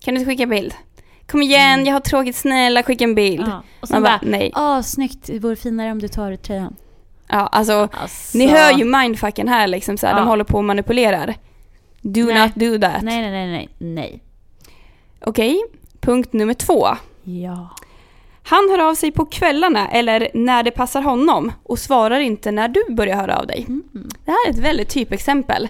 [0.00, 0.74] Kan du skicka en bild?
[1.26, 3.40] Kom igen, jag har tråkigt, snälla skicka en bild.
[3.40, 3.50] Mm.
[3.50, 3.62] Ja.
[3.80, 4.52] Och sen Man bara, bara, nej.
[4.56, 6.76] åh snyggt, det vore finare om du tar tröjan.
[7.28, 10.18] Ja, alltså, Alltså, ni hör ju mindfucken här liksom så här, Ja.
[10.20, 11.34] de håller på och manipulerar.
[12.00, 12.42] Do Nej.
[12.42, 13.02] not do that.
[13.02, 14.22] Nej, nej, nej, nej, nej.
[15.20, 15.58] Okej,
[16.00, 16.88] punkt nummer två.
[17.22, 17.68] Ja.
[18.48, 22.68] Han hör av sig på kvällarna eller när det passar honom och svarar inte när
[22.68, 23.64] du börjar höra av dig.
[23.68, 23.84] Mm.
[24.24, 25.68] Det här är ett väldigt typexempel.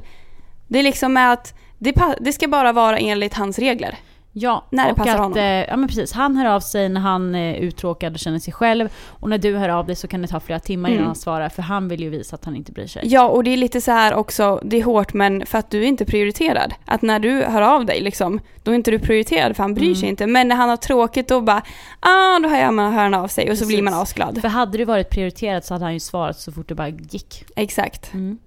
[0.69, 3.99] Det är liksom med att det, det ska bara vara enligt hans regler.
[4.33, 5.39] Ja, När det och passar att, honom.
[5.39, 8.53] eh, Ja men precis, han hör av sig när han är uttråkad och känner sig
[8.53, 8.89] själv.
[9.07, 11.07] Och när du hör av dig så kan det ta flera timmar innan Mm.
[11.07, 13.03] han svarar för han vill ju visa att han inte bryr sig.
[13.05, 15.79] Ja, och det är lite så här också, det är hårt men för att du
[15.83, 16.75] är inte prioriterad.
[16.85, 19.87] Att när du hör av dig liksom, då är inte du prioriterad för han bryr
[19.87, 19.97] Mm.
[19.97, 20.27] sig inte.
[20.27, 21.63] Men när han har tråkigt då bara,
[22.01, 23.69] ah, då hör man hör av sig och så Precis.
[23.69, 24.41] blir man asglad.
[24.41, 27.45] För hade du varit prioriterad så hade han ju svarat så fort det bara gick.
[27.57, 28.13] Exakt.
[28.15, 28.39] Mm.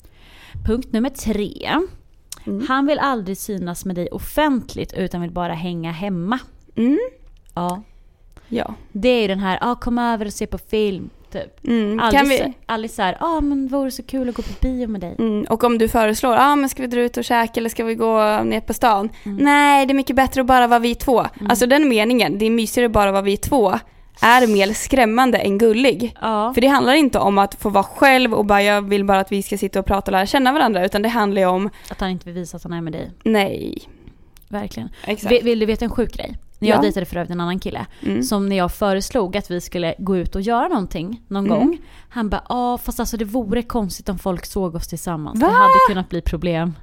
[0.65, 1.69] Punkt nummer tre.
[2.45, 2.65] Mm.
[2.67, 6.39] Han vill aldrig synas med dig offentligt utan vill bara hänga hemma.
[6.75, 6.99] Mm.
[7.55, 7.81] Ja.
[8.47, 8.73] Ja.
[8.91, 11.09] Det är ju den här, ah, kom över och se på film.
[11.31, 11.67] Typ.
[11.67, 11.99] Mm.
[11.99, 14.87] Aldrig, Kan vi, aldrig så här, ah, men vore så kul att gå på bio
[14.87, 15.15] med dig.
[15.19, 15.45] mm.
[15.49, 17.95] Och om du föreslår, ah, men ska vi dra ut och käka eller ska vi
[17.95, 19.09] gå ner på stan?
[19.23, 19.37] Mm.
[19.37, 21.25] Nej, det är mycket bättre att bara vara vi två.
[21.49, 23.79] Alltså den meningen, det är mysigare att bara vara vi två,
[24.21, 26.15] är mer skrämmande än gullig.
[26.21, 29.19] Ja, För det handlar inte om att få vara själv och bara jag vill bara
[29.19, 31.69] att vi ska sitta och prata och lära känna varandra utan det handlar ju om,
[31.89, 33.11] att han inte vill visa att han är med dig.
[33.23, 33.77] nej.
[34.49, 34.89] Verkligen.
[35.29, 36.37] Vill, vill du veta en sjuk grej?
[36.59, 36.81] När jag Ja.
[36.81, 37.85] dejtade för övrigt en annan kille.
[38.05, 38.23] Mm.
[38.23, 41.57] Som när jag föreslog att vi skulle gå ut och göra någonting någon Mm.
[41.59, 41.77] gång.
[42.09, 45.41] Han bara, ja fast alltså det vore konstigt om folk såg oss tillsammans.
[45.41, 45.47] Va?
[45.47, 46.73] Det hade kunnat bli problem.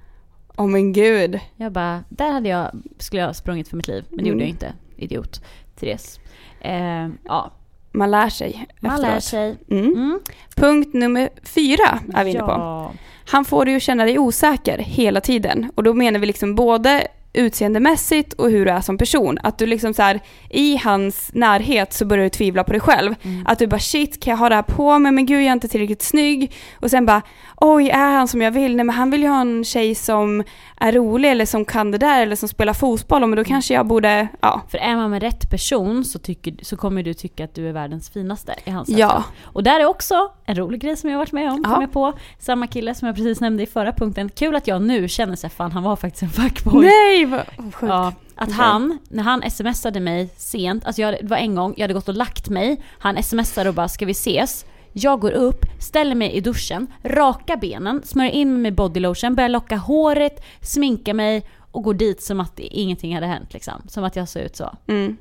[0.57, 1.41] Åh men gud.
[1.57, 4.05] Jag bara, där hade jag, skulle jag ha sprungit för mitt liv.
[4.09, 4.33] Men det Mm.
[4.33, 4.73] gjorde jag inte.
[4.97, 5.43] Idiot.
[5.81, 6.21] Therese.
[6.61, 7.51] Eh, ja,
[7.93, 9.13] Man lär sig man efteråt.
[9.15, 9.57] lär sig.
[9.71, 9.85] Mm.
[9.93, 10.21] Mm.
[10.57, 12.51] Punkt nummer fyra är vi inne på.
[12.51, 12.93] Ja.
[13.31, 15.71] Han får dig att känna dig osäker hela tiden.
[15.75, 19.39] Och då menar vi liksom både utseendemässigt och hur du är som person.
[19.43, 23.15] Att du liksom så här, i hans närhet så börjar du tvivla på dig själv.
[23.23, 23.47] Mm.
[23.47, 25.13] Att du bara shit, kan jag ha det här på mig?
[25.13, 26.53] Men gud, jag är inte tillräckligt snygg.
[26.81, 27.23] Och sen bara,
[27.57, 28.77] oj, är han som jag vill?
[28.77, 30.45] Nej, men han vill ju ha en tjej som
[30.81, 33.21] är rolig eller som kan det där eller som spelar fotboll.
[33.27, 34.63] Men då kanske jag borde, ja.
[34.69, 37.73] För är man med rätt person så, tycker, så kommer du tycka att du är
[37.73, 38.97] världens finaste i hans Ja.
[38.97, 39.25] sällskap.
[39.45, 40.15] Och där är också
[40.47, 41.73] en rolig grej som jag har varit med om, Ja.
[41.75, 42.13] kom jag på.
[42.39, 44.29] Samma kille som jag precis nämnde i förra punkten.
[44.29, 46.85] Kul att jag nu känner sig fan han var faktiskt en fuckboy.
[46.87, 47.91] Nej, vad vad sjukt.
[47.91, 48.55] Ja, att Okej.
[48.55, 52.09] han, när han smsade mig sent, alltså jag, det var en gång, jag hade gått
[52.09, 54.67] och lagt mig, han smsade och bara ska vi ses?
[54.93, 59.49] Jag går upp, ställer mig i duschen, rakar benen, smörjer in mig med bodylotion, börjar
[59.49, 63.83] locka håret, sminkar mig och går dit som att ingenting hade hänt liksom.
[63.89, 64.77] Som att jag såg ut så.
[64.87, 65.17] Mm.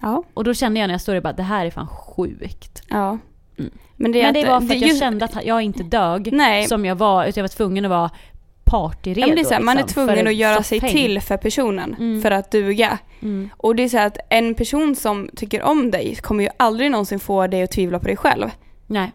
[0.00, 2.82] Ja, Och då kände jag när jag stod där bara, det här är fan sjukt.
[2.88, 3.18] ja.
[3.58, 3.70] Mm.
[3.96, 6.66] Men det, Men det var för att jag just- kände att jag inte dög Nej.
[6.66, 8.10] som jag var, utan jag var tvungen att vara
[8.64, 9.20] partyredo.
[9.20, 11.36] Ja, men det är så här, man är liksom, tvungen att göra sig till för
[11.36, 12.22] personen Mm.
[12.22, 12.98] för att duga.
[13.22, 13.50] Mm.
[13.56, 17.20] Och det är så att en person som tycker om dig kommer ju aldrig någonsin
[17.20, 18.50] få dig att tvivla på dig själv.
[18.86, 19.12] Nej.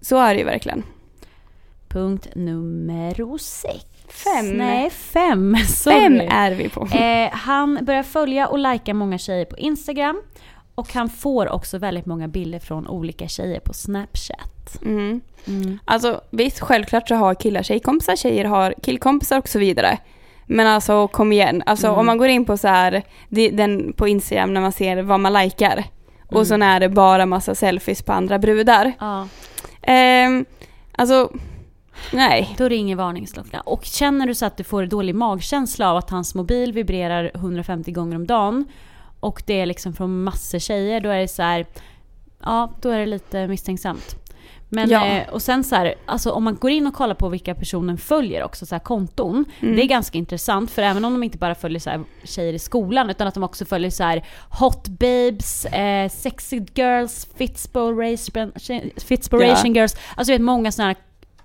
[0.00, 0.82] Så är det ju verkligen.
[1.88, 3.84] Punkt nummer sex.
[4.08, 4.48] Fem.
[4.48, 5.56] Nej, fem.
[5.68, 6.00] Sorry.
[6.00, 6.86] Vem är vi på?
[6.86, 10.22] Eh, han börjar följa och lajka många tjejer på Instagram.
[10.74, 14.78] Och han får också väldigt många bilder från olika tjejer på Snapchat.
[14.82, 15.20] Mm.
[15.46, 15.78] Mm.
[15.84, 19.98] Alltså visst, självklart så har killar tjejkompisar, tjejer har killkompisar och så vidare.
[20.46, 21.98] Men alltså kom igen, alltså Mm.
[21.98, 23.02] om man går in på så här,
[23.52, 25.84] den på Instagram när man ser vad man likar.
[26.26, 26.44] Och Mm.
[26.44, 28.92] så är det bara massa selfies på andra brudar.
[29.00, 29.28] Ja,
[29.82, 30.44] Ehm,
[30.92, 31.30] alltså,
[32.12, 32.54] nej.
[32.58, 33.60] då ringer varningsklockan.
[33.66, 37.92] Och känner du så att du får dålig magkänsla av att hans mobil vibrerar 150
[37.92, 38.64] gånger om dagen
[39.24, 41.66] och det är liksom från massor tjejer, då är det så här,
[42.42, 44.16] ja, då är det lite misstänksamt.
[44.68, 45.06] Men, Ja.
[45.06, 47.98] eh, och sen så här, alltså om man går in och kollar på vilka personen
[47.98, 49.44] följer också, så här konton.
[49.60, 49.76] Mm.
[49.76, 52.58] Det är ganska intressant för även om de inte bara följer så här tjejer i
[52.58, 54.24] skolan utan att de också följer så här
[54.60, 58.52] hot babes, eh, sexy girls, fitspiration,
[58.96, 59.96] fitspiration girls.
[60.16, 60.96] Alltså vet många sådana här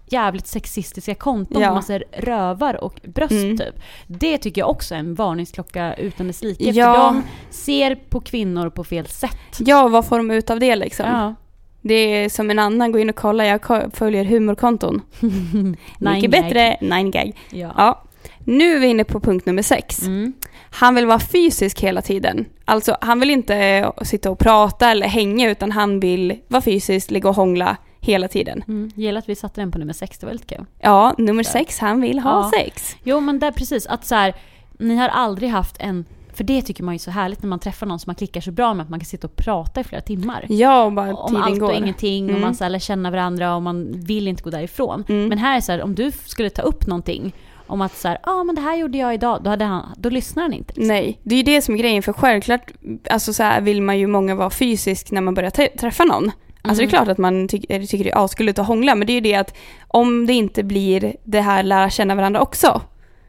[0.09, 1.73] jävligt sexistiska konton Ja.
[1.73, 3.57] man ser rövar och bröst Mm.
[3.57, 3.75] typ.
[4.07, 6.63] Det tycker jag också är en varningsklocka utan dess like.
[6.63, 6.93] Ja.
[6.93, 9.57] För de ser på kvinnor på fel sätt.
[9.59, 11.05] Ja, vad får de ut av det liksom?
[11.05, 11.35] Ja.
[11.81, 13.61] Det är som en annan, gå in och kolla, jag
[13.93, 15.01] följer humorkonton.
[15.99, 17.37] Mycket bättre, nine gag.
[17.49, 17.71] Ja.
[17.77, 18.03] Ja.
[18.39, 20.01] Nu är vi inne på punkt nummer sex.
[20.01, 20.33] Mm.
[20.71, 22.45] Han vill vara fysisk hela tiden.
[22.65, 27.11] Alltså han vill inte eh, sitta och prata eller hänga utan han vill vara fysisk,
[27.11, 28.63] ligga och hångla hela tiden.
[28.67, 28.91] Mm.
[28.95, 30.65] Gillar att vi satte den på nummer sex, det var lite kul.
[30.79, 32.51] Ja, nummer sex, han vill ha Ja.
[32.59, 32.95] sex.
[33.03, 34.33] Jo men där precis, att så här,
[34.79, 37.59] ni har aldrig haft en, för det tycker man ju är så härligt när man
[37.59, 39.83] träffar någon som man klickar så bra med att man kan sitta och prata i
[39.83, 40.45] flera timmar.
[40.49, 41.69] Ja, och bara om allt går.
[41.69, 42.41] och ingenting och Mm.
[42.41, 45.03] man så här, lär känna varandra och man vill inte gå därifrån.
[45.09, 45.27] Mm.
[45.29, 47.33] Men här är så här, om du skulle ta upp någonting
[47.67, 50.09] om att så här, ah, men det här gjorde jag idag, då, hade han, då
[50.09, 50.73] lyssnar han inte.
[50.73, 50.87] liksom.
[50.87, 52.71] Nej, det är ju det som är grejen för självklart
[53.09, 56.31] alltså så här, vill man ju många vara fysisk när man börjar träffa någon.
[56.69, 57.05] Alltså det är Mm.
[57.05, 59.21] klart att man ty- eller tycker det är asgulligt att hångla men det är ju
[59.21, 62.81] det att om det inte blir det här lära känna varandra också.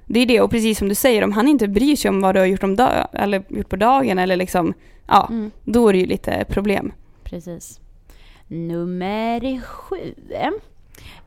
[0.06, 2.34] Det är det och precis som du säger om han inte bryr sig om vad
[2.34, 4.74] du har gjort, om dag- eller gjort på dagen eller liksom
[5.08, 5.50] ja, Mm.
[5.64, 6.92] då är det ju lite problem.
[7.24, 7.80] Precis.
[8.48, 9.96] Nummer sju.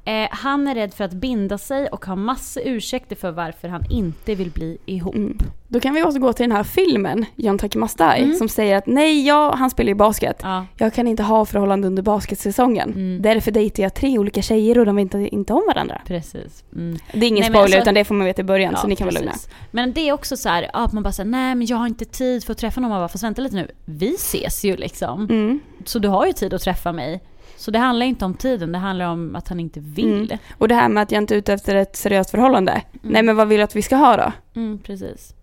[0.06, 3.84] Eh, han är rädd för att binda sig och har massa ursäkter för varför han
[3.92, 5.16] inte vill bli ihop.
[5.16, 5.38] Mm.
[5.68, 8.36] Då kan vi återgå till den här filmen, John Takimastai, Mm.
[8.36, 10.40] som säger att nej, ja, han spelar ju basket.
[10.44, 10.66] Ja.
[10.78, 12.90] Jag kan inte ha förhållande under basketsäsongen.
[12.90, 13.22] Mm.
[13.22, 16.02] Därför dejtar jag tre olika tjejer och de vet inte, inte om varandra.
[16.08, 16.64] Precis.
[16.76, 16.98] Mm.
[17.14, 18.88] Det är ingen Nej, spoiler alltså- utan det får man veta i början så Ja,
[18.88, 19.32] ni kan vara lugna.
[19.32, 19.50] precis.
[19.72, 22.06] Men det är också så här, att man bara säger nej men jag har inte
[22.06, 22.90] tid för att träffa någon.
[22.90, 23.68] Man bara, fast vänta lite nu.
[23.86, 25.24] Vi ses ju liksom.
[25.30, 25.60] Mm.
[25.86, 27.22] Så du har ju tid att träffa mig.
[27.64, 30.26] Så det handlar inte om tiden, det handlar om att han inte vill.
[30.32, 30.38] Mm.
[30.58, 32.82] Och det här med att jag inte är ute efter ett seriöst förhållande.
[33.02, 34.32] Nej men vad vill du att vi ska ha då?
[34.60, 35.34] Mm, precis.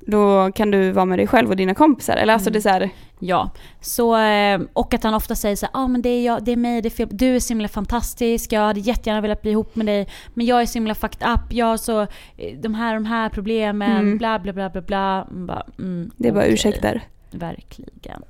[0.00, 2.16] då kan du vara med dig själv och dina kompisar.
[2.16, 2.52] Eller alltså Mm.
[2.52, 2.90] det är så här,
[3.20, 3.50] Ja,
[3.80, 6.52] så, eh, och att han ofta säger så ja ah, men det är, jag, det
[6.52, 7.08] är mig, det är fel.
[7.10, 10.62] du är så himla fantastisk, jag hade jättegärna velat bli ihop med dig, men jag
[10.62, 12.00] är så himla fucked up, jag har så,
[12.36, 14.18] eh, de här de här problemen, Mm.
[14.18, 15.26] bla bla bla bla bla.
[15.30, 17.02] Bara, mm, det är bara ursäkter.
[17.30, 18.22] Verkligen.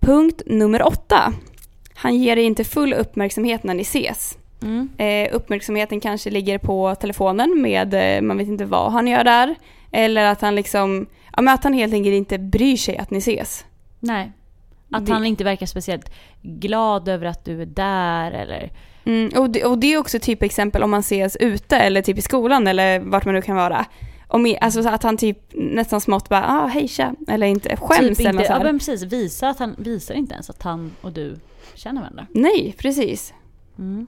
[0.00, 1.32] Punkt nummer åtta.
[2.00, 4.38] Han ger dig inte full uppmärksamhet när ni ses.
[4.62, 4.88] Mm.
[4.98, 9.54] Eh, uppmärksamheten kanske ligger på telefonen med, eh, man vet inte vad han gör där.
[9.92, 13.18] Eller att han liksom, ja men att han helt enkelt inte bryr sig att ni
[13.18, 13.64] ses.
[14.00, 14.32] Nej.
[14.90, 18.70] Att Det- han inte verkar speciellt glad över att du är där eller...
[19.04, 22.18] Mm, och, det, och det är också typ exempel om man ses ute eller typ
[22.18, 23.86] i skolan eller vart man nu kan vara.
[24.28, 28.18] Om, alltså så att han typ nästan smått bara, ah, hej tja, eller inte skäms
[28.18, 28.64] typ eller inte, så ja här.
[28.64, 31.36] men precis, visar, att han, visar inte ens att han och du
[31.74, 32.26] känner varandra.
[32.30, 33.34] Nej, precis.
[33.78, 34.06] Mm.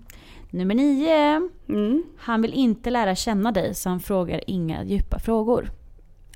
[0.51, 1.49] Nummer nio.
[1.69, 2.05] Mm.
[2.19, 5.71] Han vill inte lära känna dig så han frågar inga djupa frågor.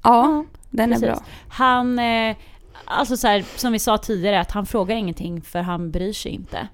[0.02, 1.08] Ja, den är Precis.
[1.08, 1.24] bra.
[1.48, 2.36] Han, eh,
[2.84, 6.32] alltså så här, som vi sa tidigare, att han frågar ingenting för han bryr sig
[6.32, 6.68] inte.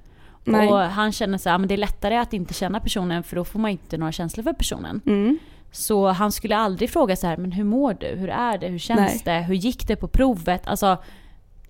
[0.45, 0.69] Nej.
[0.69, 3.45] Och han känner så här, men det är lättare att inte känna personen för då
[3.45, 5.01] får man inte några känslor för personen.
[5.07, 5.39] Mm.
[5.73, 8.07] Så han skulle aldrig fråga så här, men hur mår du?
[8.07, 8.67] Hur är det?
[8.67, 9.33] Hur känns det?
[9.33, 10.67] Hur gick det på provet?
[10.67, 10.99] Alltså,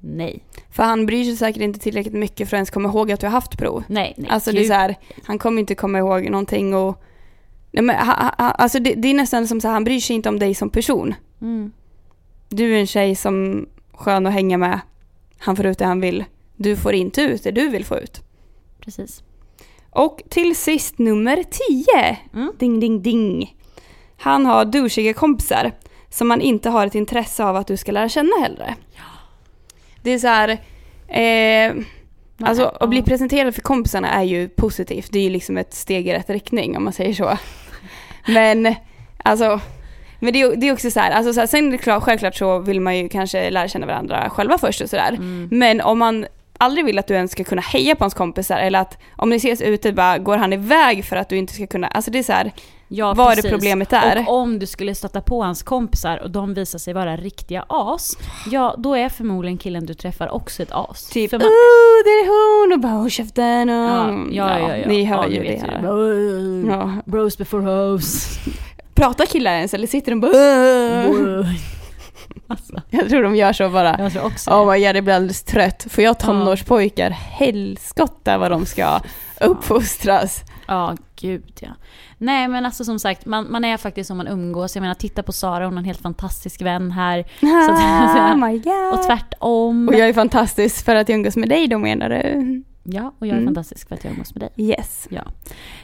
[0.00, 0.44] nej.
[0.70, 3.26] För han bryr sig säkert inte tillräckligt mycket för att ens komma ihåg att du
[3.26, 3.84] har haft prov.
[3.88, 4.30] Nej, nej.
[4.30, 7.02] Alltså det är så här, han kommer inte komma ihåg någonting och...
[7.72, 10.16] Nej men ha, ha, alltså det, det är nästan som så här, han bryr sig
[10.16, 11.14] inte om dig som person.
[11.40, 11.72] Mm.
[12.48, 14.80] Du är en tjej som skön att hänga med.
[15.38, 16.24] Han får ut det han vill.
[16.56, 18.20] Du får inte ut det du vill få ut.
[18.80, 19.22] Precis.
[19.90, 21.44] Och till sist nummer
[22.06, 22.18] 10.
[22.34, 22.52] Mm.
[22.58, 23.56] Ding, ding, ding.
[24.16, 25.72] Han har douchiga kompisar
[26.10, 28.74] som han inte har ett intresse av att du ska lära känna heller.
[30.02, 30.58] Det är så här...
[31.08, 31.74] Eh,
[32.42, 35.08] alltså att bli presenterad för kompisarna är ju positivt.
[35.12, 37.38] Det är ju liksom ett steg i rätt riktning om man säger så.
[38.26, 38.74] Men
[39.24, 39.60] alltså...
[40.22, 42.02] Men det är, det är också så här, alltså så här, sen är det klart,
[42.02, 45.08] självklart så vill man ju kanske lära känna varandra själva först och sådär.
[45.08, 45.48] Mm.
[45.50, 46.26] Men om man
[46.58, 49.36] aldrig vill att du ens ska kunna heja på hans kompisar eller att om ni
[49.36, 52.22] ses ute bara går han iväg för att du inte ska kunna, alltså det är
[52.22, 52.52] så här,
[52.92, 53.50] Ja, vad är det precis.
[53.50, 54.28] problemet är?
[54.28, 58.16] Och om du skulle stöta på hans kompisar och de visar sig vara riktiga as,
[58.50, 61.08] ja då är förmodligen killen du träffar också ett as.
[61.08, 61.50] Typ, För oh, man,
[62.04, 63.74] det är hon och bara håll käften och...
[63.74, 64.88] ja, ja, ja, ja.
[64.88, 65.82] Ni hör ja, ju det här.
[65.82, 66.66] ju.
[66.68, 66.92] Ja.
[67.04, 68.38] Bros before hoes.
[68.94, 70.30] Pratar killar ens eller sitter de bara...
[72.46, 73.96] alltså, Jag tror de gör så bara.
[73.98, 74.64] jag tror också Åh det.
[74.66, 75.86] vad jag blir alldeles trött.
[75.90, 79.00] Får jag tonårspojkar, helskotta vad de ska
[79.40, 80.44] uppfostras.
[80.70, 81.68] Ja, gud ja.
[82.18, 84.76] Nej men alltså som sagt, man, man är faktiskt som man umgås.
[84.76, 87.24] Jag menar titta på Sara, hon har en helt fantastisk vän här.
[87.40, 88.92] Så att- oh my god.
[88.98, 89.88] Och tvärtom.
[89.88, 92.62] Och jag är fantastisk för att jag umgås med dig då menar du?
[92.82, 93.46] Ja, och jag är Mm.
[93.54, 94.66] fantastisk för att jag umgås med dig.
[94.68, 95.06] Yes.
[95.10, 95.22] Ja.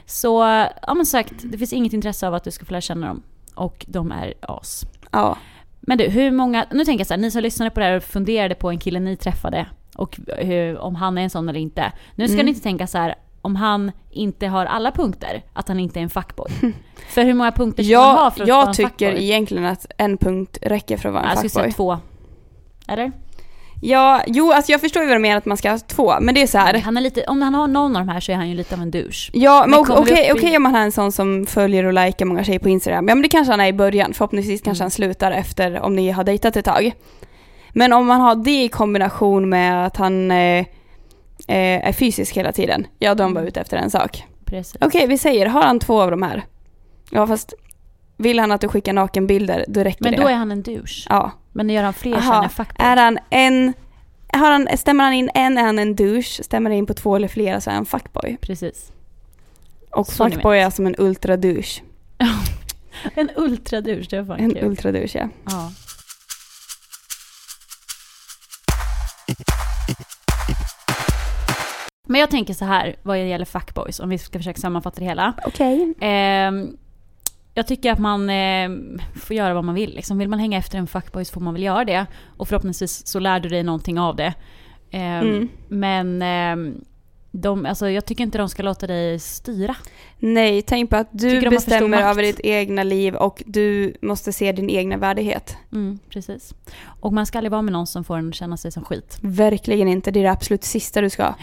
[0.06, 0.40] Så,
[0.82, 3.22] ja men sagt, det finns inget intresse av att du ska få lära känna dem.
[3.54, 4.84] Och de är as.
[5.10, 5.36] Ja.
[5.80, 7.96] Men du, hur många, nu tänker jag så här, ni som lyssnade på det här
[7.96, 9.66] och funderade på en kille ni träffade
[9.96, 11.92] och hur, om han är en sån eller inte.
[12.14, 12.46] Nu ska Mm.
[12.46, 13.14] ni inte tänka så här,
[13.46, 16.50] om han inte har alla punkter, att han inte är en fuckboy.
[17.08, 19.24] För hur många punkter ska man ha Jag, för att vara jag en tycker fuckboy?
[19.24, 21.96] egentligen att en punkt räcker för att vara en Jag skulle säga fuckboy.
[22.86, 22.92] två.
[22.92, 23.12] Eller?
[23.82, 26.34] Ja, jo alltså jag förstår ju vad du menar att man ska ha två, men
[26.34, 26.78] det är så här.
[26.80, 28.74] Han är lite, om han har någon av de här så är han ju lite
[28.74, 29.30] av en douche.
[29.32, 32.24] Ja, men Men okej upp i- om man är en sån som följer och likar
[32.26, 33.08] många tjejer på Instagram.
[33.08, 34.84] Ja men det kanske han är i början, förhoppningsvis kanske Mm.
[34.84, 36.92] han slutar efter om ni har dejtat ett tag.
[37.72, 40.66] Men om man har det i kombination med att han eh,
[41.48, 43.46] är fysisk hela tiden, ja han bara Mm.
[43.48, 44.24] ute efter en sak.
[44.44, 44.76] Precis.
[44.80, 46.42] Okej, vi säger, har han två av de här?
[47.10, 47.54] Ja fast
[48.16, 50.18] vill han att du skickar nakenbilder, då räcker Men det.
[50.22, 51.06] då är han en douche.
[51.08, 51.30] Ja.
[51.52, 52.34] Men gör han fler så är Aha.
[52.34, 52.86] han en fuckboy.
[52.86, 53.72] Är han en,
[54.32, 57.16] har han, stämmer han in en är han en douche, stämmer han in på två
[57.16, 58.36] eller flera så är han fuckboy.
[58.40, 58.92] Precis.
[59.90, 61.82] Och Så fuckboy är som en ultra douche.
[63.14, 64.64] En ultradouche, det var fan En kul.
[64.64, 65.28] ultra douche ja.
[65.46, 65.70] Ja.
[72.06, 75.34] Men jag tänker så här vad gäller fuckboys, om vi ska försöka sammanfatta det hela.
[75.46, 75.94] Okej.
[76.00, 76.76] Ehm,
[77.54, 78.70] jag tycker att man eh,
[79.14, 79.94] får göra vad man vill.
[79.94, 80.18] Liksom.
[80.18, 82.06] Vill man hänga efter en fuckboy så får man väl göra det.
[82.36, 84.34] Och förhoppningsvis så lär du dig någonting av det.
[84.90, 85.48] Ehm, Mm.
[85.68, 86.84] Men ehm,
[87.30, 89.76] de, alltså, jag tycker inte de ska låta dig styra.
[90.18, 94.70] Nej, tänk på att du bestämmer över ditt egna liv och du måste se din
[94.70, 95.56] egna värdighet.
[95.72, 96.54] Mm, precis.
[97.00, 99.18] Och man ska aldrig vara med någon som får en att känna sig som skit.
[99.20, 101.34] Verkligen inte, det är det absolut sista du ska.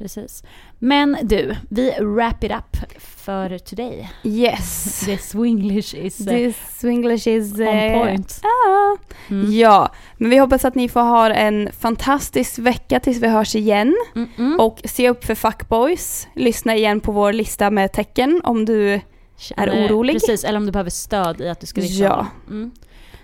[0.00, 0.42] Precis.
[0.78, 4.10] Men du, vi wrap it up för today.
[4.24, 5.00] Yes.
[5.06, 7.52] The swinglish is eh, This Swinglish is...
[7.52, 8.40] on eh, point.
[8.42, 8.96] ah.
[9.30, 9.52] Mm.
[9.52, 13.96] Ja, men vi hoppas att ni får ha en fantastisk vecka tills vi hörs igen.
[14.14, 14.58] Mm -mm.
[14.58, 16.28] Och se upp för fuckboys.
[16.34, 19.00] Lyssna igen på vår lista med tecken om du...
[19.36, 20.14] Känner- är orolig.
[20.14, 22.26] Precis, eller om du behöver stöd i att du ska visa Ja.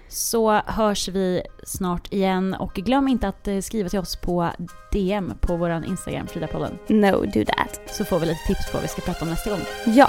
[0.08, 4.50] Så hörs vi snart igen och glöm inte att eh, skriva till oss på
[4.92, 6.78] DM på vår Instagram, Fridapodden.
[6.86, 7.80] No, do that.
[7.90, 9.60] Så får vi lite tips på vad vi ska prata om nästa gång.
[9.86, 10.06] Ja.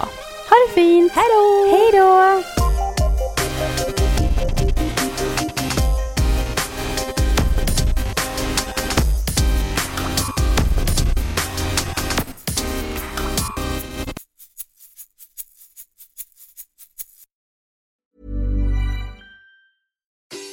[0.50, 1.12] Ha det fint!
[1.12, 1.68] Hej då!
[1.72, 2.44] Hej då!